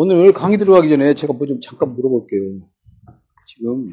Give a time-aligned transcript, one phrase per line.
[0.00, 2.60] 오늘 강의 들어가기 전에 제가 뭐 좀 잠깐 물어볼게요.
[3.46, 3.90] 지금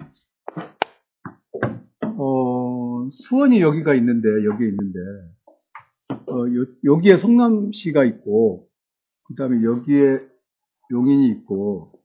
[2.19, 4.99] 어, 수원이 여기가 있는데 여기에 있는데
[6.27, 8.69] 어, 요, 여기에 성남시가 있고
[9.23, 10.19] 그다음에 여기에
[10.91, 11.99] 용인이 있고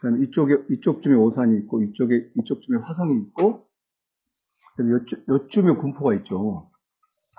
[0.00, 3.68] 그다음에 이쪽에 이쪽쯤에 오산이 있고 이쪽에 이쪽쯤에 화성이 있고
[4.72, 6.68] 그다음에 요쯤, 요쯤에 군포가 있죠.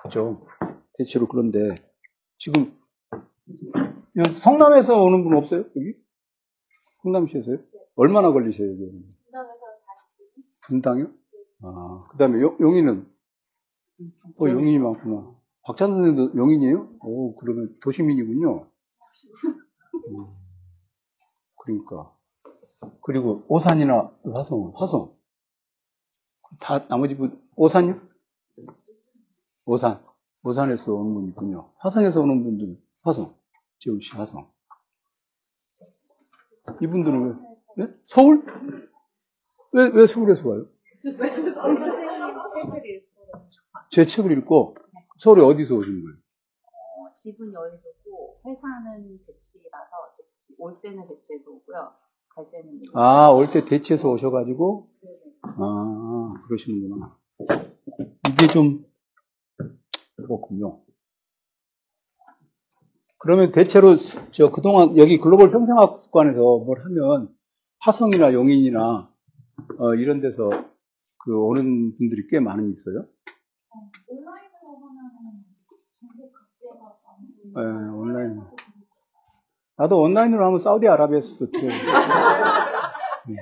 [0.02, 0.46] 그죠?
[0.94, 1.74] 대체로 그런데
[2.38, 2.72] 지금
[4.24, 5.64] 성남에서 오는 분 없어요?
[5.76, 5.94] 여기?
[7.02, 7.58] 성남시에서요?
[7.96, 9.04] 얼마나 걸리세요, 여기?
[10.66, 11.06] 분당이요?
[11.62, 13.06] 아, 그 다음에 용인은?
[14.40, 15.34] 어, 용인이 많구나.
[15.62, 16.96] 박찬 선생도 용인이에요?
[17.00, 18.66] 오, 그러면 도시민이군요.
[20.08, 20.26] 음,
[21.56, 22.12] 그러니까.
[23.02, 25.14] 그리고 오산이나 화성, 화성.
[26.60, 28.00] 다 나머지 분, 오산이요?
[29.66, 30.04] 오산.
[30.42, 31.70] 오산에서 오는 분 있군요.
[31.78, 33.34] 화성에서 오는 분들, 화성.
[33.78, 34.50] 시 화성.
[36.82, 37.26] 이분들은
[37.76, 37.84] 왜?
[37.86, 37.92] 네?
[38.04, 38.44] 서울?
[39.72, 40.66] 왜, 왜 서울에서 와요?
[43.90, 44.76] 제 책을 읽고
[45.18, 46.16] 서울에 어디서 오신 거예요?
[46.64, 51.92] 어, 집은 여의도고 회사는 대치라서 대치, 올 때는 대치에서 오고요.
[52.30, 54.90] 갈 때는 아, 올 때 대치에서 오셔가지고
[55.42, 57.16] 아 그러시는구나.
[58.30, 58.84] 이게 좀
[60.16, 60.80] 그렇군요.
[63.18, 63.96] 그러면 대체로
[64.30, 67.34] 저 그동안 여기 글로벌 평생학습관에서 뭘 하면
[67.80, 69.10] 화성이나 용인이나
[69.78, 70.50] 어, 이런 데서
[71.18, 73.06] 그 오는 분들이 꽤 많이 있어요.
[77.54, 78.42] 네, 온라인.
[79.76, 81.70] 나도 온라인으로 하면 사우디아라비아에서도 들어요.
[83.28, 83.36] 네.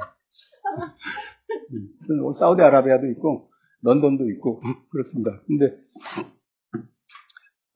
[1.71, 3.51] 네, 사우디아라비아도 있고
[3.83, 5.41] 런던도 있고 그렇습니다.
[5.47, 5.77] 근데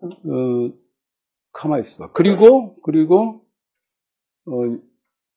[0.01, 0.73] 어,
[1.59, 2.13] 가만히 있어.
[2.13, 3.45] 그리고 그리고
[4.47, 4.53] 어,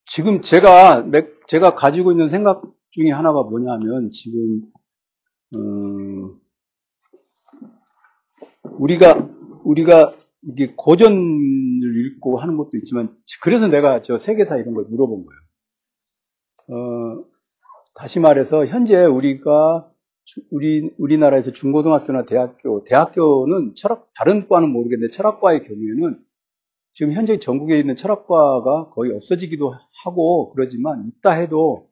[0.06, 1.10] 지금 제가
[1.48, 4.62] 제가 가지고 있는 생각 중에 하나가 뭐냐면 지금
[5.56, 5.60] 어,
[8.80, 9.30] 우리가
[9.64, 15.42] 우리가 이게 고전을 읽고 하는 것도 있지만 그래서 내가 저 세계사 이런 걸 물어본 거예요.
[16.68, 17.26] 어,
[17.96, 19.91] 다시 말해서 현재 우리가
[20.50, 26.24] 우리 우리나라에서 중고등학교나 대학교 대학교는 철학 다른 과는 모르겠는데 철학과의 경우에는
[26.94, 31.90] 지금 현재 전국에 있는 철학과가 거의 없어지기도 하고 그러지만 있다 해도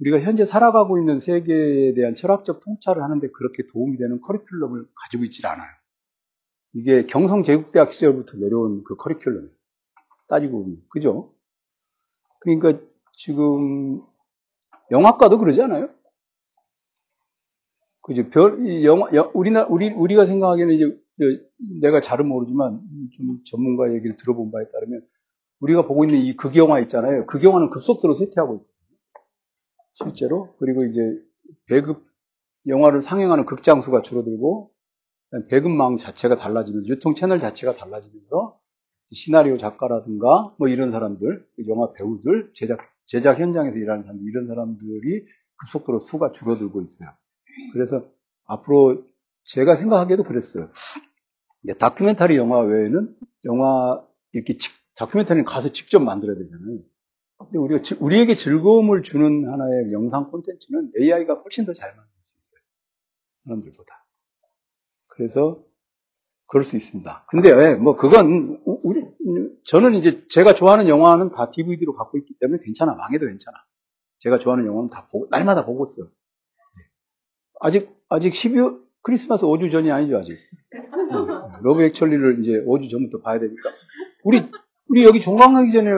[0.00, 5.46] 우리가 현재 살아가고 있는 세계에 대한 철학적 통찰을 하는데 그렇게 도움이 되는 커리큘럼을 가지고 있질
[5.46, 5.68] 않아요.
[6.72, 9.50] 이게 경성제국대학 시절부터 내려온 그 커리큘럼.
[10.28, 10.78] 따지고 보면.
[10.88, 11.34] 그죠?
[12.40, 12.80] 그러니까
[13.12, 14.02] 지금
[14.90, 15.90] 영화과도 그러지 않아요?
[18.10, 18.28] 그죠?
[18.30, 21.40] 별, 영화, 우리나, 우리, 우리가 생각하기에는 이제,
[21.80, 22.80] 내가 잘은 모르지만,
[23.16, 25.02] 좀 전문가 얘기를 들어본 바에 따르면,
[25.60, 27.26] 우리가 보고 있는 이 극영화 있잖아요.
[27.26, 28.98] 극영화는 급속도로 쇠퇴하고 있거든요.
[29.94, 30.56] 실제로.
[30.58, 31.00] 그리고 이제,
[31.68, 32.04] 배급,
[32.66, 34.72] 영화를 상영하는 극장 수가 줄어들고,
[35.48, 38.58] 배급망 자체가 달라지면서, 유통 채널 자체가 달라지면서,
[39.12, 45.26] 시나리오 작가라든가, 뭐 이런 사람들, 영화 배우들, 제작, 제작 현장에서 일하는 사람들, 이런 사람들이
[45.58, 47.10] 급속도로 수가 줄어들고 있어요.
[47.72, 48.04] 그래서
[48.46, 49.04] 앞으로
[49.44, 50.70] 제가 생각하기에도 그랬어요.
[51.78, 54.02] 다큐멘터리 영화 외에는 영화
[54.32, 54.56] 이렇게
[54.96, 56.78] 다큐멘터리는 가서 직접 만들어야 되잖아요.
[57.38, 62.60] 근데 우리가 우리에게 즐거움을 주는 하나의 영상 콘텐츠는 AI가 훨씬 더 잘 만들 수 있어요.
[63.44, 64.06] 사람들보다.
[65.06, 65.62] 그래서
[66.46, 67.26] 그럴 수 있습니다.
[67.28, 69.04] 근데 뭐 그건 우리
[69.64, 72.94] 저는 이제 제가 좋아하는 영화는 다 DVD로 갖고 있기 때문에 괜찮아.
[72.94, 73.56] 망해도 괜찮아.
[74.18, 76.08] 제가 좋아하는 영화는 다 보고 날마다 보고 있어.
[77.60, 80.38] 아직, 아직 12월, 크리스마스 5주 전이 아니죠, 아직.
[81.62, 83.70] Love Actually를 이제 5주 전부터 봐야 되니까.
[84.24, 84.42] 우리,
[84.88, 85.90] 우리 여기 종강 가기 전에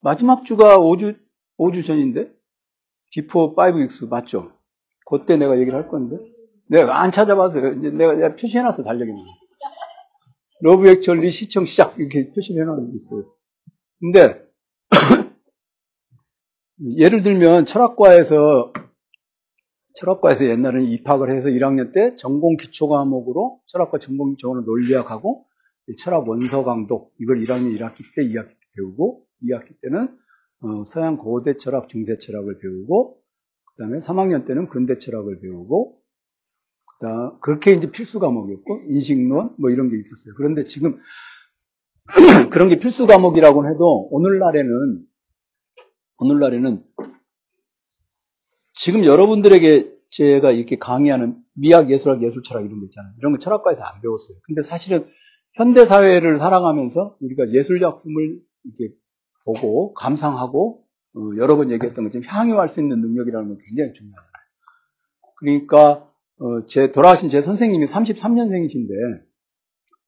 [0.00, 1.18] 마지막 주가 5주,
[1.58, 2.32] 5주 전인데?
[3.10, 4.52] before 5 weeks 맞죠?
[5.06, 6.16] 그때 내가 얘기를 할 건데.
[6.68, 7.74] 내가 안 찾아봐서요.
[7.74, 9.10] 이제 내가, 내가 표시해놨어, 달력에.
[10.60, 11.98] Love Actually 시청 시작.
[11.98, 13.24] 이렇게 표시를 해놓은 게 있어요.
[14.00, 14.44] 근데,
[16.96, 18.72] 예를 들면 철학과에서
[19.98, 25.44] 철학과에서 옛날에는 입학을 해서 1학년 때 전공 기초 과목으로 철학과 전공 기초는 논리학하고
[25.98, 30.16] 철학 원서 강독 이걸 1학년 1학기 때 2학기 때 배우고 2학기 때는
[30.60, 33.18] 어, 서양 고대 철학, 중세 철학을 배우고
[33.76, 35.98] 그다음에 3학년 때는 근대 철학을 배우고
[36.98, 40.34] 그다음 그렇게 이제 필수 과목이었고 인식론 뭐 이런 게 있었어요.
[40.36, 40.98] 그런데 지금
[42.50, 45.04] 그런 게 필수 과목이라고 해도 오늘날에는
[46.18, 46.82] 오늘날에는
[48.78, 53.12] 지금 여러분들에게 제가 이렇게 강의하는 미학, 예술학, 예술철학 이런 거 있잖아요.
[53.18, 54.38] 이런 거 철학과에서 안 배웠어요.
[54.44, 55.06] 근데 사실은
[55.54, 58.94] 현대 사회를 살아가면서 우리가 예술 작품을 이렇게
[59.44, 60.84] 보고 감상하고
[61.16, 64.32] 어, 여러 번 얘기했던 것처럼 향유할 수 있는 능력이라는 건 굉장히 중요하잖아요.
[65.38, 66.08] 그러니까
[66.38, 68.90] 어, 제 돌아가신 제 선생님이 33년생이신데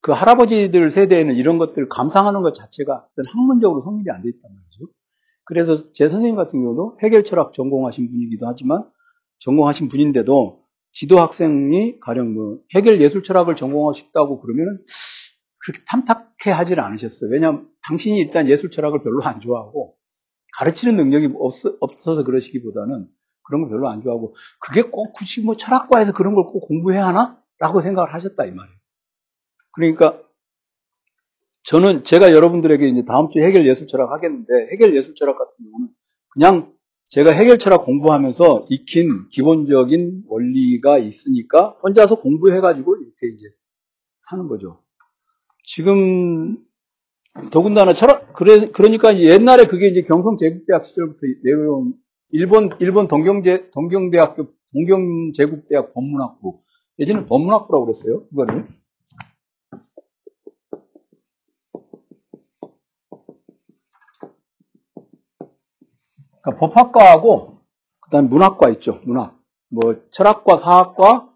[0.02, 4.92] 그 할아버지들 세대에는 이런 것들 감상하는 것 자체가 어떤 학문적으로 성립이 안 돼 있단 말이죠.
[5.50, 8.84] 그래서 제 선생님 같은 경우도 해결 철학 전공하신 분이기도 하지만
[9.40, 10.62] 전공하신 분인데도
[10.92, 14.78] 지도 학생이 가령 뭐 해결 예술 철학을 전공하고 싶다고 그러면은
[15.58, 17.30] 그렇게 탐탁해 하지를 않으셨어요.
[17.32, 19.96] 왜냐하면 당신이 일단 예술 철학을 별로 안 좋아하고
[20.56, 23.08] 가르치는 능력이 없, 없어 서 그러시기보다는
[23.42, 27.40] 그런 걸 별로 안 좋아하고 그게 꼭 굳이 뭐 철학과에서 그런 걸 꼭 공부해야 하나?
[27.58, 28.78] 라고 생각을 하셨다 이 말이에요.
[29.72, 30.22] 그러니까
[31.64, 35.88] 저는 제가 여러분들에게 이제 다음 주에 해결 예술 철학 하겠는데 해결 예술 철학 같은 경우는
[36.30, 36.72] 그냥
[37.08, 43.46] 제가 해결 철학 공부하면서 익힌 기본적인 원리가 있으니까 혼자서 공부해가지고 이렇게 이제
[44.28, 44.82] 하는 거죠.
[45.64, 46.56] 지금
[47.50, 51.94] 더군다나 철학 그래 그러니까 옛날에 그게 이제 경성 제국대학 시절부터 내려온
[52.30, 56.60] 일본 일본 동경제 동경대학교 동경제국대학 법문학부
[57.00, 58.26] 예전에 법문학부라고 그랬어요.
[58.28, 58.68] 그거를
[66.42, 67.58] 그러니까 법학과하고
[68.00, 69.00] 그다음 문학과 있죠.
[69.04, 69.38] 문학.
[69.68, 71.28] 뭐 철학과, 사학과,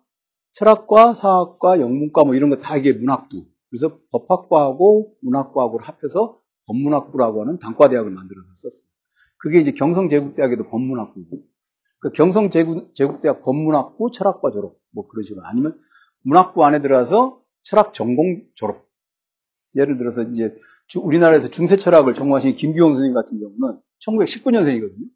[0.52, 3.44] 철학과, 사학과, 영문과 뭐 이런 거 다 이게 문학부.
[3.70, 8.88] 그래서 법학과하고 문학과하고를 합해서 법문학부라고 하는 단과대학을 만들어서 썼어요.
[9.38, 11.38] 그게 이제 경성제국대학에도 법문학부고.
[12.00, 15.78] 그 경성제국대학 법문학부 철학과 졸업 뭐 그런 식으로 아니면
[16.22, 18.86] 문학부 안에 들어가서 철학 전공 졸업.
[19.76, 20.56] 예를 들어서 이제
[20.96, 25.08] 우리나라에서 중세 철학을 전공하신 김규영 선생님 같은 경우는 1919년생이거든요.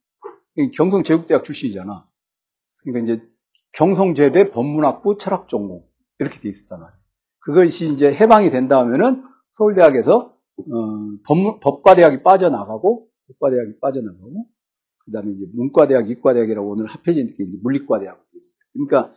[0.75, 2.06] 경성제국대학 출신이잖아.
[2.82, 3.28] 그러니까 이제
[3.72, 5.86] 경성제대 법문학부 철학 전공
[6.19, 6.98] 이렇게 돼 있었단 말이에요.
[7.40, 14.46] 그것이 이제 해방이 된다면은 서울대학에서 어, 법, 법과대학이 빠져나가고 법과대학이 빠져나가고
[15.04, 18.60] 그 다음에 이제 문과대학, 이과대학이라고 오늘 합해진 게 물리과대학이 있어요.
[18.72, 19.14] 그러니까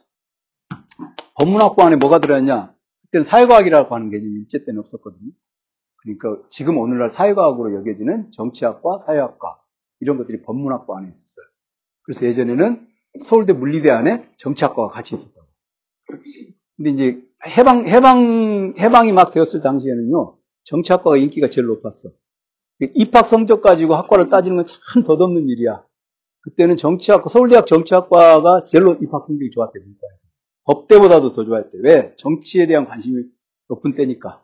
[1.36, 2.74] 법문학부 안에 뭐가 들어있냐?
[3.04, 5.32] 그때는 사회과학이라고 하는 개념이 일제 때는 없었거든요.
[6.02, 9.60] 그러니까 지금 오늘날 사회과학으로 여겨지는 정치학과, 사회학과
[10.00, 11.46] 이런 것들이 법문학과 안에 있었어요.
[12.04, 12.88] 그래서 예전에는
[13.20, 15.48] 서울대 물리대 안에 정치학과가 같이 있었다고.
[16.78, 22.10] 근데 이제 해방 해방 해방이 막 되었을 당시에는요 정치학과가 인기가 제일 높았어.
[22.96, 25.84] 입학 성적 가지고 학과를 따지는 건 참 덧없는 일이야.
[26.42, 30.28] 그때는 정치학과 서울대학 정치학과가 제일 입학 성적이 좋았대 문과에서.
[30.66, 31.78] 법대보다도 더 좋아했대.
[31.84, 32.16] 왜?
[32.18, 33.24] 정치에 대한 관심이
[33.70, 34.44] 높은 때니까.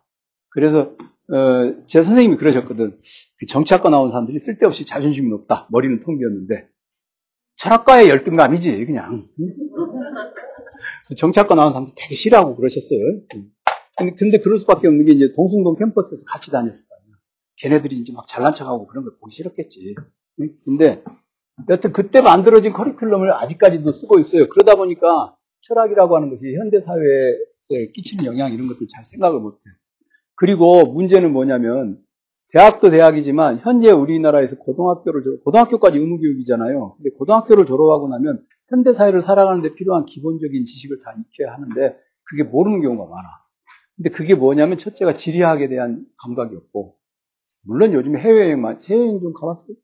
[0.50, 0.96] 그래서
[1.30, 3.00] 어, 제 선생님이 그러셨거든.
[3.38, 5.68] 그 정치학과 나온 사람들이 쓸데없이 자존심이 높다.
[5.72, 6.70] 머리는 텅 비었는데.
[7.56, 9.28] 철학과의 열등감이지, 그냥.
[9.36, 13.00] 그래서 정치학과 나온 사람들 되게 싫어하고 그러셨어요.
[13.98, 17.16] 근데, 근데 그럴 수밖에 없는 게 이제 동숭동 캠퍼스에서 같이 다녔을 거 아니야.
[17.58, 19.96] 걔네들이 이제 막 잘난 척하고 그런 걸 보기 싫었겠지.
[20.66, 21.04] 근데
[21.70, 24.48] 여튼 그때 만들어진 커리큘럼을 아직까지도 쓰고 있어요.
[24.50, 29.60] 그러다 보니까 철학이라고 하는 것이 현대사회에 끼치는 영향 이런 것들 잘 생각을 못해.
[30.38, 32.00] 그리고 문제는 뭐냐면
[32.54, 36.96] 대학도 대학이지만 현재 우리나라에서 고등학교를 고등학교까지 의무교육이잖아요.
[36.96, 42.44] 근데 고등학교를 졸업하고 나면 현대 사회를 살아가는 데 필요한 기본적인 지식을 다 익혀야 하는데 그게
[42.44, 43.28] 모르는 경우가 많아.
[43.96, 46.96] 근데 그게 뭐냐면 첫째가 지리학에 대한 감각이 없고
[47.66, 49.76] 물론 요즘에 해외여행만 해외여행 좀 가봤어요?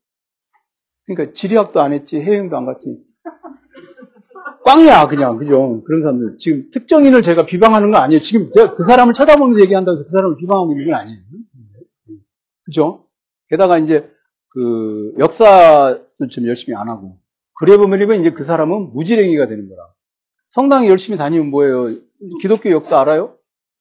[1.06, 2.96] 그러니까 지리학도 안 했지 해외여행도 안 갔지.
[4.64, 5.82] 꽝이야 그냥 그죠?
[5.84, 8.20] 그런 사람들 지금 특정인을 제가 비방하는 건 아니에요.
[8.20, 11.18] 지금 제가 그 사람을 쳐다보면서 얘기한다고 그 사람을 비방하고 있는 건 아니에요.
[12.64, 13.04] 그죠?
[13.48, 14.10] 게다가 이제
[14.48, 17.18] 그 역사도 좀 열심히 안 하고
[17.58, 19.88] 그래 보면 이제 그 사람은 무지랭이가 되는 거라.
[20.48, 21.96] 성당에 열심히 다니면 뭐예요?
[22.40, 23.36] 기독교 역사 알아요?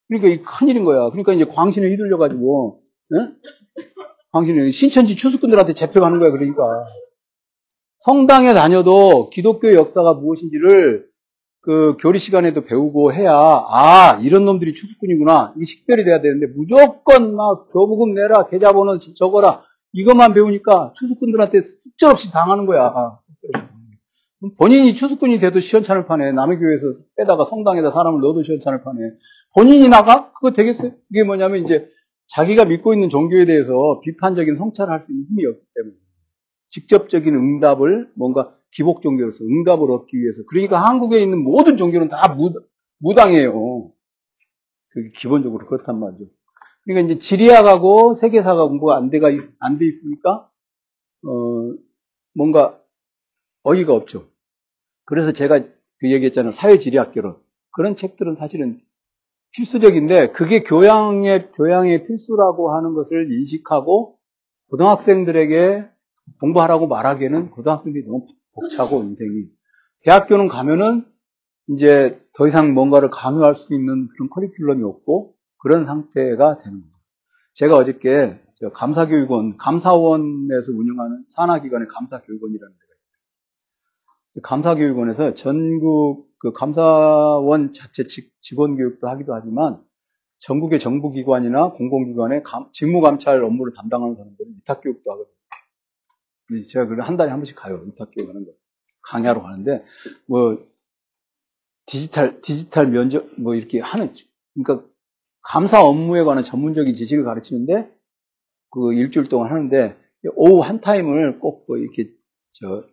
[0.07, 1.09] 그러니까 이 큰일인 거야.
[1.09, 2.81] 그러니까 이제 광신에 휘둘려 가지고,
[3.13, 3.35] 응?
[4.31, 6.31] 광신에 신천지 추수꾼들한테 잡혀가는 거야.
[6.31, 6.63] 그러니까.
[8.03, 11.05] 성당에 다녀도 기독교 역사가 무엇인지를
[11.62, 15.53] 그 교리 시간에도 배우고 해야 아 이런 놈들이 추수꾼이구나.
[15.55, 19.63] 이게 식별이 돼야 되는데 무조건 막 교부금 내라 계좌번호 적어라.
[19.93, 22.93] 이것만 배우니까 추수꾼들한테 숙절없이 당하는 거야.
[24.60, 29.00] 본인이 추수꾼이 돼도 시원찮을 판에 남의 교회에서 빼다가 성당에다 사람을 넣어도 시원찮을 판에.
[29.55, 30.33] 본인이 나가?
[30.33, 30.91] 그거 되겠어요?
[31.07, 31.88] 그게 뭐냐면 이제
[32.27, 36.02] 자기가 믿고 있는 종교에 대해서 비판적인 성찰을 할 수 있는 힘이 없기 때문에
[36.74, 40.42] 직접적인 응답을 뭔가 기복 종교로서 응답을 얻기 위해서.
[40.48, 42.51] 그러니까 한국에 있는 모든 종교는 다 무,
[42.98, 43.92] 무당이에요.
[44.89, 46.25] 그게 기본적으로 그렇단 말이죠.
[46.84, 50.50] 그러니까 이제 지리학하고 세계사가 공부가 안 돼가, 안 돼 있으니까,
[51.25, 51.74] 어,
[52.34, 52.82] 뭔가
[53.63, 54.27] 어이가 없죠.
[55.06, 55.60] 그래서 제가
[56.00, 56.51] 그 얘기했잖아요.
[56.51, 57.38] 사회지리학교론.
[57.72, 58.82] 그런 책들은 사실은
[59.51, 64.18] 필수적인데, 그게 교양의, 교양의 필수라고 하는 것을 인식하고,
[64.72, 65.92] 고등학생들에게
[66.39, 69.46] 공부하라고 말하기에는 고등학생들이 너무 벅차고 인생이
[70.01, 71.06] 대학교는 가면은
[71.70, 76.94] 이제 더 이상 뭔가를 강요할 수 있는 그런 커리큘럼이 없고 그런 상태가 되는 거예요.
[77.53, 78.39] 제가 어저께
[78.74, 84.42] 감사교육원, 감사원에서 운영하는 산하기관의 감사교육원이라는 데가 있어요.
[84.42, 88.06] 감사교육원에서 전국 그 감사원 자체
[88.42, 89.82] 직원 교육도 하기도 하지만
[90.39, 95.34] 전국의 정부기관이나 공공기관의 감, 직무감찰 업무를 담당하는 사람들은 위탁교육도 하거든요.
[96.69, 97.81] 제가 그걸 한 달에 한 번씩 가요.
[97.85, 98.51] 위탁교육 하는 거.
[99.03, 99.83] 강의하러 가는데,
[100.27, 100.65] 뭐,
[101.85, 104.13] 디지털, 디지털 면접, 뭐 이렇게 하는,
[104.53, 104.88] 그러니까
[105.41, 107.91] 감사 업무에 관한 전문적인 지식을 가르치는데,
[108.71, 109.97] 그 일주일 동안 하는데,
[110.35, 112.12] 오후 한 타임을 꼭 뭐 이렇게,
[112.51, 112.85] 저,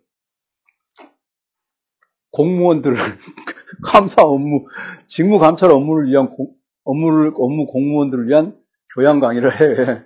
[2.32, 2.96] 공무원들을,
[3.84, 4.66] 감사 업무,
[5.06, 6.54] 직무 감찰 업무를 위한 공,
[6.84, 8.56] 업무를, 업무 공무원들을 위한
[8.94, 10.02] 교양 강의를 해.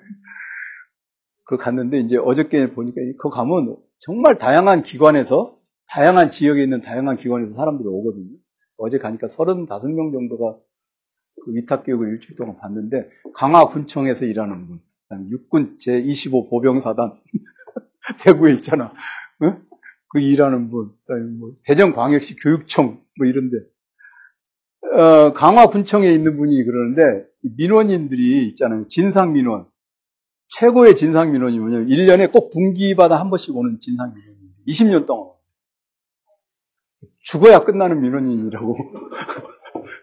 [1.44, 5.56] 그 갔는데, 이제 어저께 보니까, 그 가면 정말 다양한 기관에서,
[5.88, 8.28] 다양한 지역에 있는 다양한 기관에서 사람들이 오거든요.
[8.76, 10.56] 어제 가니까 35명 정도가
[11.44, 14.80] 그 위탁교육을 일주일 동안 봤는데, 강화군청에서 일하는 분,
[15.30, 17.14] 육군 제25 보병사단,
[18.24, 18.92] 대구에 있잖아.
[19.42, 19.62] 응?
[20.08, 20.92] 그 일하는 분,
[21.38, 23.58] 뭐 대전광역시 교육청, 뭐 이런데,
[24.96, 28.88] 어, 강화군청에 있는 분이 그러는데, 민원인들이 있잖아요.
[28.88, 29.66] 진상민원.
[30.58, 34.36] 최고의 진상민원이 뭐냐면, 1년에 꼭 분기마다 한 번씩 오는 진상민원이
[34.68, 35.34] 20년 동안.
[37.20, 38.76] 죽어야 끝나는 민원인이라고.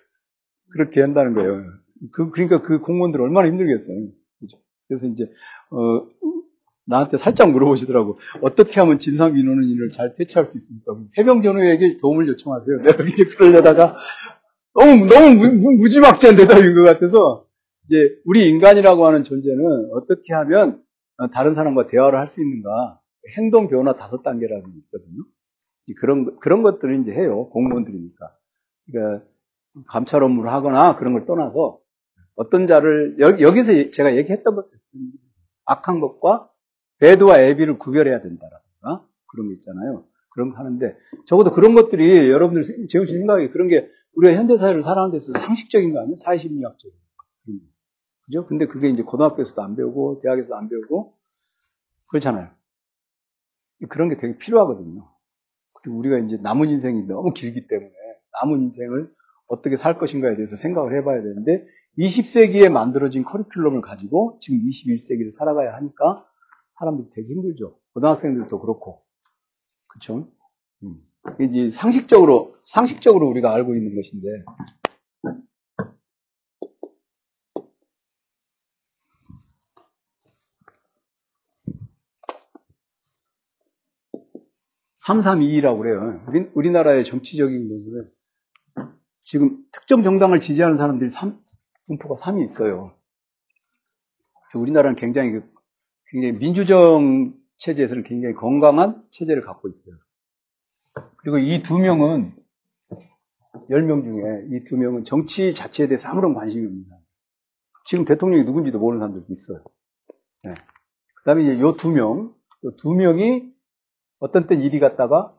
[0.74, 1.64] 그렇게 한다는 거예요.
[2.12, 4.08] 그, 그러니까 그 공무원들 얼마나 힘들겠어요.
[4.40, 4.58] 그죠?
[4.88, 5.26] 그래서 이제,
[5.70, 6.08] 어,
[6.86, 8.20] 나한테 살짝 물어보시더라고.
[8.42, 10.98] 어떻게 하면 진상 민원인을 잘 퇴치할 수 있습니까?
[11.18, 12.82] 해병 전우에게 도움을 요청하세요.
[12.84, 13.96] 내가 이제 그러려다가
[14.74, 15.36] 너무, 너무
[15.80, 17.46] 무, 지막지한 대답인 것 같아서
[17.92, 20.82] 이제 우리 인간이라고 하는 존재는 어떻게 하면
[21.34, 23.00] 다른 사람과 대화를 할 수 있는가.
[23.38, 25.24] 행동 변화 다섯 단계라는 게 있거든요.
[26.00, 27.50] 그런, 그런 것들을 이제 해요.
[27.50, 28.38] 공무원들이니까.
[28.88, 29.26] 그러니까
[29.88, 31.80] 감찰 업무를 하거나 그런 걸 떠나서
[32.36, 34.72] 어떤 자를, 여기, 여기서 제가 얘기했던 것들,
[35.66, 36.50] 악한 것과
[37.00, 40.06] 배드와 애비를 구별해야 된다라든가 그런 거 있잖아요.
[40.34, 40.96] 그런 거 하는데
[41.28, 46.00] 적어도 그런 것들이 여러분들 재훈 씨 생각에 그런 게 우리가 현대사회를 살아가는 데서 상식적인 거
[46.00, 46.16] 아니에요?
[46.16, 47.71] 사회심리학적인 거.
[48.32, 48.46] 그죠?
[48.48, 51.14] 근데 그게 이제 고등학교에서도 안 배우고 대학에서도 안 배우고
[52.08, 52.50] 그렇잖아요.
[53.90, 55.06] 그런 게 되게 필요하거든요.
[55.74, 57.92] 그리고 우리가 이제 남은 인생이 너무 길기 때문에
[58.42, 59.12] 남은 인생을
[59.48, 61.66] 어떻게 살 것인가에 대해서 생각을 해봐야 되는데
[61.98, 66.26] 20세기에 만들어진 커리큘럼을 가지고 지금 21세기를 살아가야 하니까
[66.80, 67.78] 사람들이 되게 힘들죠.
[67.94, 69.02] 고등학생들도 그렇고.
[69.88, 70.30] 그쵸?
[70.84, 71.02] 음.
[71.42, 74.46] 이제 상식적으로, 상식적으로 우리가 알고 있는 것인데.
[85.08, 86.24] (332라고) 그래요.
[86.28, 88.10] 우리, 우리나라의 정치적인 모습에
[89.22, 91.40] 지금 특정 정당을 지지하는 사람들이 3,
[91.88, 92.96] 분포가 3이 있어요.
[94.56, 95.50] 우리나라는 굉장히 그
[96.12, 99.96] 굉장히 민주정 체제에서는 굉장히 건강한 체제를 갖고 있어요.
[101.18, 102.36] 그리고 이 두 명은
[103.70, 106.98] 10명 중에 이 두 명은 정치 자체에 대해서 아무런 관심이 없습니다.
[107.86, 109.64] 지금 대통령이 누군지도 모르는 사람들도 있어요.
[110.44, 110.54] 네.
[111.16, 112.34] 그 다음에 이제 요 두 명,
[112.80, 113.51] 두 명이
[114.22, 115.34] 어떤 땐 이리 갔다가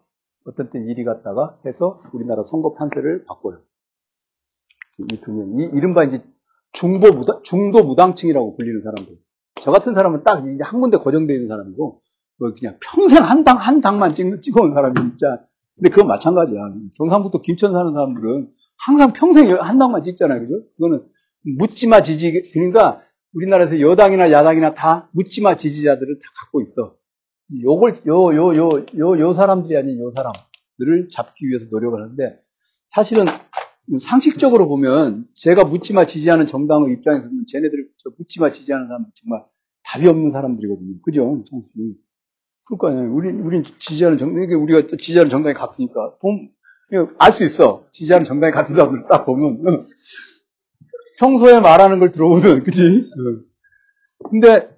[0.44, 3.60] 어떤 땐 이리 갔다가 해서 우리나라 선거 판세를 바꿔요.
[4.98, 5.58] 이 두 명.
[5.60, 6.22] 이 이른바 이제
[6.72, 9.16] 중도 무당, 중도 무당층이라고 불리는 사람들.
[9.62, 12.02] 저 같은 사람은 딱 한 군데 고정되어 있는 사람이고,
[12.38, 15.44] 뭐 그냥 평생 한 당, 한 당만 찍, 찍어온 사람이 진짜.
[15.76, 16.60] 근데 그건 마찬가지야.
[16.98, 20.40] 경상북도 김천 사는 사람들은 항상 평생 한 당만 찍잖아요.
[20.40, 20.64] 그죠?
[20.76, 21.06] 그거는
[21.58, 23.00] 묻지마 지지, 그러니까
[23.34, 26.96] 우리나라에서 여당이나 야당이나 다 묻지마 지지자들을 다 갖고 있어.
[27.60, 28.68] 요걸, 요, 요, 요,
[28.98, 32.38] 요, 요 사람들이 아닌 요 사람들을 잡기 위해서 노력을 하는데,
[32.88, 33.26] 사실은
[34.00, 39.44] 상식적으로 보면 제가 묻지마 지지하는 정당의 입장에서 보면 쟤네들 저 묻지마 지지하는 사람 정말
[39.84, 41.00] 답이 없는 사람들이거든요.
[41.04, 41.42] 그죠?
[42.64, 46.16] 그러니까 우리 우리 지지하는 정당 이게 우리가 지지하는 정당이 같으니까
[47.18, 47.86] 알 수 있어.
[47.90, 49.88] 지지하는 정당이 같은 사람들 딱 보면
[51.18, 53.10] 평소에 말하는 걸 들어보면 그지?
[54.30, 54.71] 근데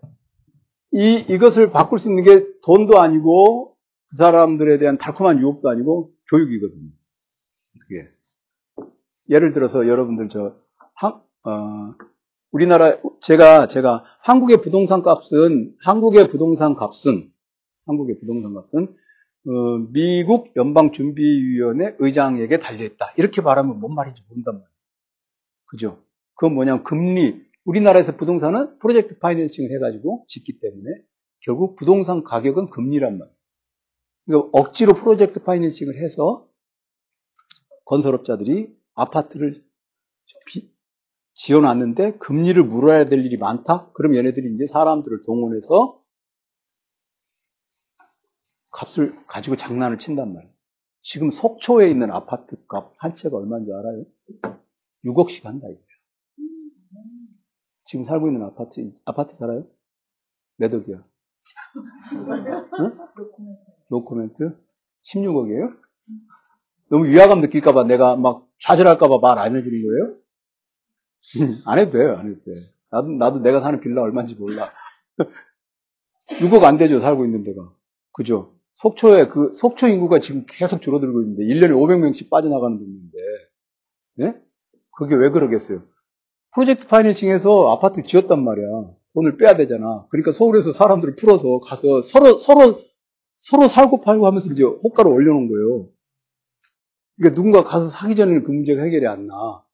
[0.94, 3.76] 이 이것을 바꿀 수 있는 게 돈도 아니고
[4.10, 6.90] 그 사람들에 대한 달콤한 유혹도 아니고 교육이거든요.
[7.80, 8.08] 그게.
[9.28, 10.54] 예를 들어서 여러분들 저
[10.94, 11.94] 한, 어,
[12.52, 17.28] 우리나라 제가 제가 한국의 부동산 값은 한국의 부동산 값은
[17.86, 18.94] 한국의 부동산 값은
[19.46, 23.14] 어, 미국 연방준비위원회 의장에게 달려있다.
[23.16, 24.68] 이렇게 말하면 뭔 말인지 모른단 말이에요.
[25.66, 25.98] 그죠?
[26.34, 27.42] 그건 뭐냐면 금리.
[27.64, 30.90] 우리나라에서 부동산은 프로젝트 파이낸싱을 해가지고 짓기 때문에
[31.40, 33.36] 결국 부동산 가격은 금리란 말이에요.
[34.26, 36.48] 그러니까 억지로 프로젝트 파이낸싱을 해서
[37.86, 39.64] 건설업자들이 아파트를
[40.46, 40.70] 비-
[41.34, 43.90] 지어놨는데 금리를 물어야 될 일이 많다?
[43.92, 46.00] 그럼 얘네들이 이제 사람들을 동원해서
[48.70, 50.52] 값을 가지고 장난을 친단 말이에요.
[51.02, 54.04] 지금 속초에 있는 아파트 값 한 채가 얼마인 줄 알아요?
[55.04, 55.83] 6억씩 한다 이거예요.
[57.84, 59.66] 지금 살고 있는 아파트 아파트 살아요?
[60.56, 61.04] 몇 억이야?
[62.80, 62.90] 응?
[63.90, 64.56] 노코멘트?
[65.04, 65.76] 16억이에요?
[66.90, 70.16] 너무 위화감 느낄까봐 내가 막 좌절할까봐 말 안 해주는 거예요?
[71.66, 72.70] 안 해도 돼요, 안 해도 돼.
[72.90, 74.70] 나도, 나도 내가 사는 빌라 얼마인지 몰라.
[76.28, 77.72] 6억 안 되죠, 살고 있는 데가.
[78.12, 78.54] 그죠?
[78.74, 83.18] 속초에 그, 속초 인구가 지금 계속 줄어들고 있는데, 1년에 500명씩 빠져나가는 돈인데,
[84.20, 84.34] 예?
[84.96, 85.82] 그게 왜 그러겠어요?
[86.54, 88.66] 프로젝트 파이낸싱에서 아파트 를 지었단 말이야.
[89.14, 90.06] 돈을 빼야 되잖아.
[90.10, 92.80] 그러니까 서울에서 사람들을 풀어서 가서 서로, 서로,
[93.36, 95.88] 서로 살고 팔고 하면서 이제 호가를 올려놓은 거예요.
[97.16, 99.64] 그러니까 누군가 가서 사기 전에는 그 문제가 해결이 안 나.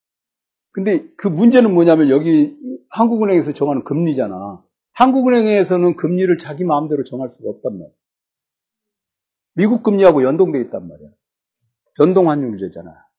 [0.73, 2.57] 근데 그 문제는 뭐냐면 여기
[2.91, 4.63] 한국은행에서 정하는 금리잖아.
[4.93, 7.95] 한국은행에서는 금리를 자기 마음대로 정할 수가 없단 말이야.
[9.55, 11.09] 미국 금리하고 연동돼 있단 말이야.
[11.97, 13.10] 변동환율제잖아.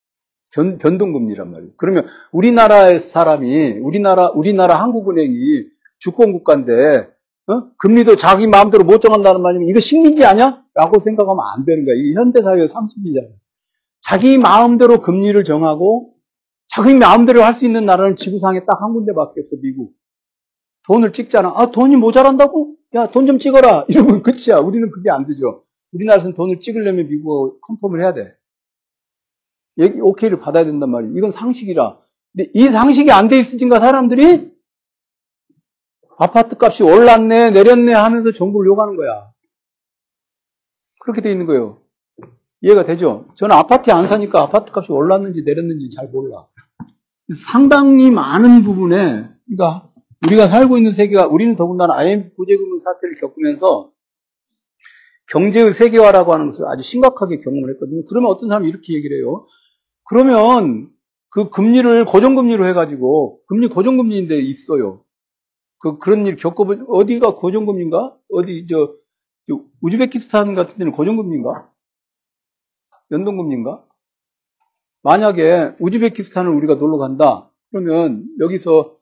[0.53, 1.72] 변, 변동금리란 말이에요.
[1.77, 5.65] 그러면 우리나라의 사람이, 우리나라, 우리나라 한국은행이
[6.00, 7.08] 주권 국가인데,
[7.48, 7.72] 어?
[7.77, 10.63] 금리도 자기 마음대로 못 정한다는 말이면 이거 식민지 아니야?
[10.74, 11.96] 라고 생각하면 안 되는 거야.
[11.96, 13.27] 이게 현대 사회의 상식이잖아.
[14.01, 16.13] 자기 마음대로 금리를 정하고,
[16.67, 19.93] 자기 마음대로 할 수 있는 나라는 지구상에 딱 한 군데밖에 없어, 미국.
[20.88, 21.53] 돈을 찍잖아.
[21.55, 22.75] 아, 돈이 모자란다고?
[22.96, 23.86] 야, 돈 좀 찍어라.
[23.89, 24.58] 이러면 끝이야.
[24.60, 25.63] 우리는 그게 안 되죠.
[25.93, 28.34] 우리나라에서는 돈을 찍으려면 미국하고 컨펌을 해야 돼.
[29.77, 31.17] 오케이를 받아야 된단 말이에요.
[31.17, 31.97] 이건 상식이라.
[32.33, 34.51] 근데 이 상식이 안 돼 있으니까 사람들이
[36.17, 39.31] 아파트 값이 올랐네, 내렸네 하면서 정부를 욕하는 거야.
[40.99, 41.81] 그렇게 돼 있는 거예요.
[42.62, 43.25] 이해가 되죠?
[43.36, 46.45] 저는 아파트에 안 사니까 아파트 값이 올랐는지 내렸는지 잘 몰라.
[47.34, 49.89] 상당히 많은 부분에, 그러니까
[50.27, 53.91] 우리가 살고 있는 세계가, 우리는 더군다나 IMF 구제금융 사태를 겪으면서
[55.31, 58.03] 경제의 세계화라고 하는 것을 아주 심각하게 경험을 했거든요.
[58.07, 59.47] 그러면 어떤 사람이 이렇게 얘기를 해요.
[60.12, 60.89] 그러면
[61.30, 65.06] 그 금리를 고정금리로 해가지고, 금리 고정금리인데 있어요.
[65.80, 68.17] 그, 그런 일 겪어보, 어디가 고정금리인가?
[68.30, 68.93] 어디, 저,
[69.47, 71.69] 저 우즈베키스탄 같은 데는 고정금리인가?
[73.12, 73.86] 연동금리인가?
[75.04, 77.50] 만약에 우즈베키스탄을 우리가 놀러 간다.
[77.71, 78.97] 그러면 여기서,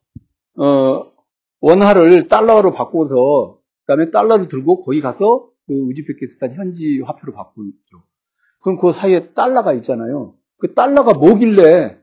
[0.60, 1.12] 어,
[1.60, 8.04] 원화를 달러로 바꿔서, 그 다음에 달러를 들고 거기 가서 그 우즈베키스탄 현지 화폐로 바꾸죠.
[8.62, 10.36] 그럼 그 사이에 달러가 있잖아요.
[10.60, 11.98] 그 달러가 뭐길래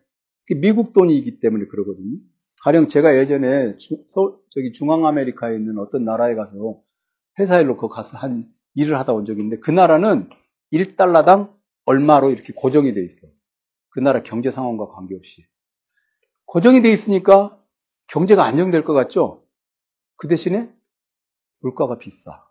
[0.56, 2.18] 미국 돈이기 때문에 그러거든요.
[2.62, 6.80] 가령 제가 예전에 주, 서, 저기 중앙아메리카에 있는 어떤 나라에 가서
[7.38, 10.28] 회사 일로 거 가서 한 일을 하다 온 적이 있는데 그 나라는
[10.72, 13.28] 1달러당 얼마로 이렇게 고정이 돼 있어.
[13.90, 15.44] 그 나라 경제 상황과 관계없이.
[16.46, 17.62] 고정이 돼 있으니까
[18.08, 19.44] 경제가 안정될 것 같죠?
[20.16, 20.72] 그 대신에
[21.60, 22.44] 물가가 비싸.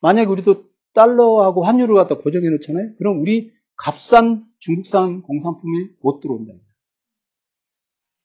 [0.00, 2.96] 만약에 우리도 달러하고 환율을 갖다 고정해 놓잖아요?
[2.96, 6.52] 그럼 우리 값싼 중국산 공산품이 못 들어온다.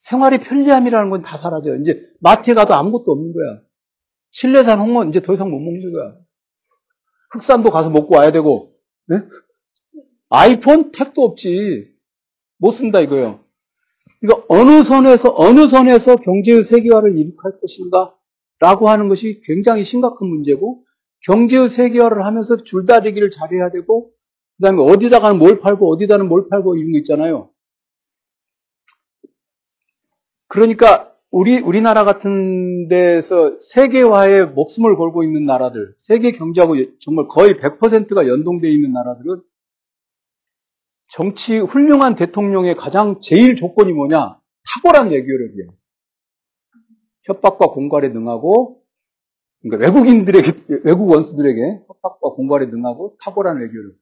[0.00, 1.76] 생활의 편리함이라는 건 다 사라져요.
[1.76, 3.60] 이제 마트에 가도 아무것도 없는 거야.
[4.32, 6.16] 칠레산 홍어 이제 더 이상 못 먹는 거야.
[7.32, 8.74] 흑산도 가서 먹고 와야 되고,
[9.06, 9.22] 네?
[10.28, 11.94] 아이폰 택도 없지.
[12.58, 13.40] 못 쓴다 이거예요.
[14.20, 18.14] 그러니까 어느 선에서 어느 선에서 경제의 세계화를 이룩할 것인가
[18.58, 20.84] 라고 하는 것이 굉장히 심각한 문제고
[21.24, 24.10] 경제의 세계화를 하면서 줄다리기를 잘해야 되고
[24.58, 27.50] 그 다음에 어디다가는 뭘 팔고 어디다는 뭘 팔고 이런 거 있잖아요.
[30.48, 38.26] 그러니까 우리 우리나라 같은 데서 세계화에 목숨을 걸고 있는 나라들, 세계 경제하고 정말 거의 100%가
[38.26, 39.42] 연동되어 있는 나라들은
[41.08, 44.40] 정치 훌륭한 대통령의 가장 제일 조건이 뭐냐?
[44.74, 45.70] 탁월한 외교력이에요.
[47.24, 48.82] 협박과 공갈에 능하고,
[49.62, 50.52] 그러니까 외국인들에게,
[50.84, 53.94] 외국 원수들에게 협박과 공갈에 능하고 탁월한 외교력.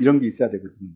[0.00, 0.90] 이런 게 있어야 되거든요.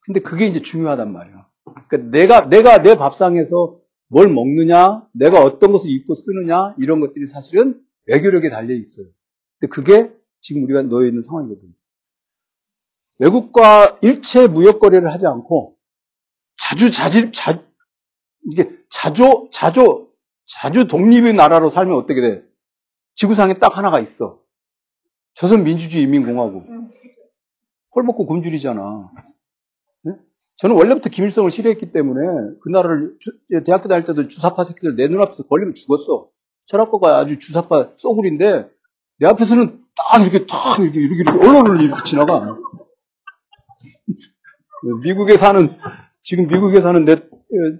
[0.00, 1.48] 근데 그게 이제 중요하단 말이야.
[1.88, 7.80] 그러니까 내가, 내가 내 밥상에서 뭘 먹느냐, 내가 어떤 것을 입고 쓰느냐, 이런 것들이 사실은
[8.06, 9.06] 외교력에 달려 있어요.
[9.58, 11.72] 근데 그게 지금 우리가 놓여 있는 상황이거든요.
[13.18, 15.76] 외국과 일체 무역 거래를 하지 않고
[16.56, 17.64] 자주 자질 자
[18.50, 20.10] 이게 자조 자조
[20.46, 22.44] 자주 독립의 나라로 살면 어떻게 돼?
[23.14, 24.42] 지구상에 딱 하나가 있어.
[25.34, 26.66] 조선 민주주의 인민공화국.
[27.94, 29.10] 홀 먹고 굶주리잖아.
[30.04, 30.12] 네?
[30.56, 32.20] 저는 원래부터 김일성을 싫어했기 때문에
[32.62, 33.32] 그 나라를 주,
[33.64, 36.28] 대학교 다닐 때도 주사파 새끼들 내 눈앞에서 걸리면 죽었어.
[36.66, 38.68] 철학과가 아주 주사파 쏘구리인데
[39.18, 42.56] 내 앞에서는 딱 이렇게 탁 이렇게 이렇게 이렇게 얼렁얼렁 이렇게 지나가.
[45.02, 45.76] 미국에 사는
[46.22, 47.16] 지금 미국에 사는 내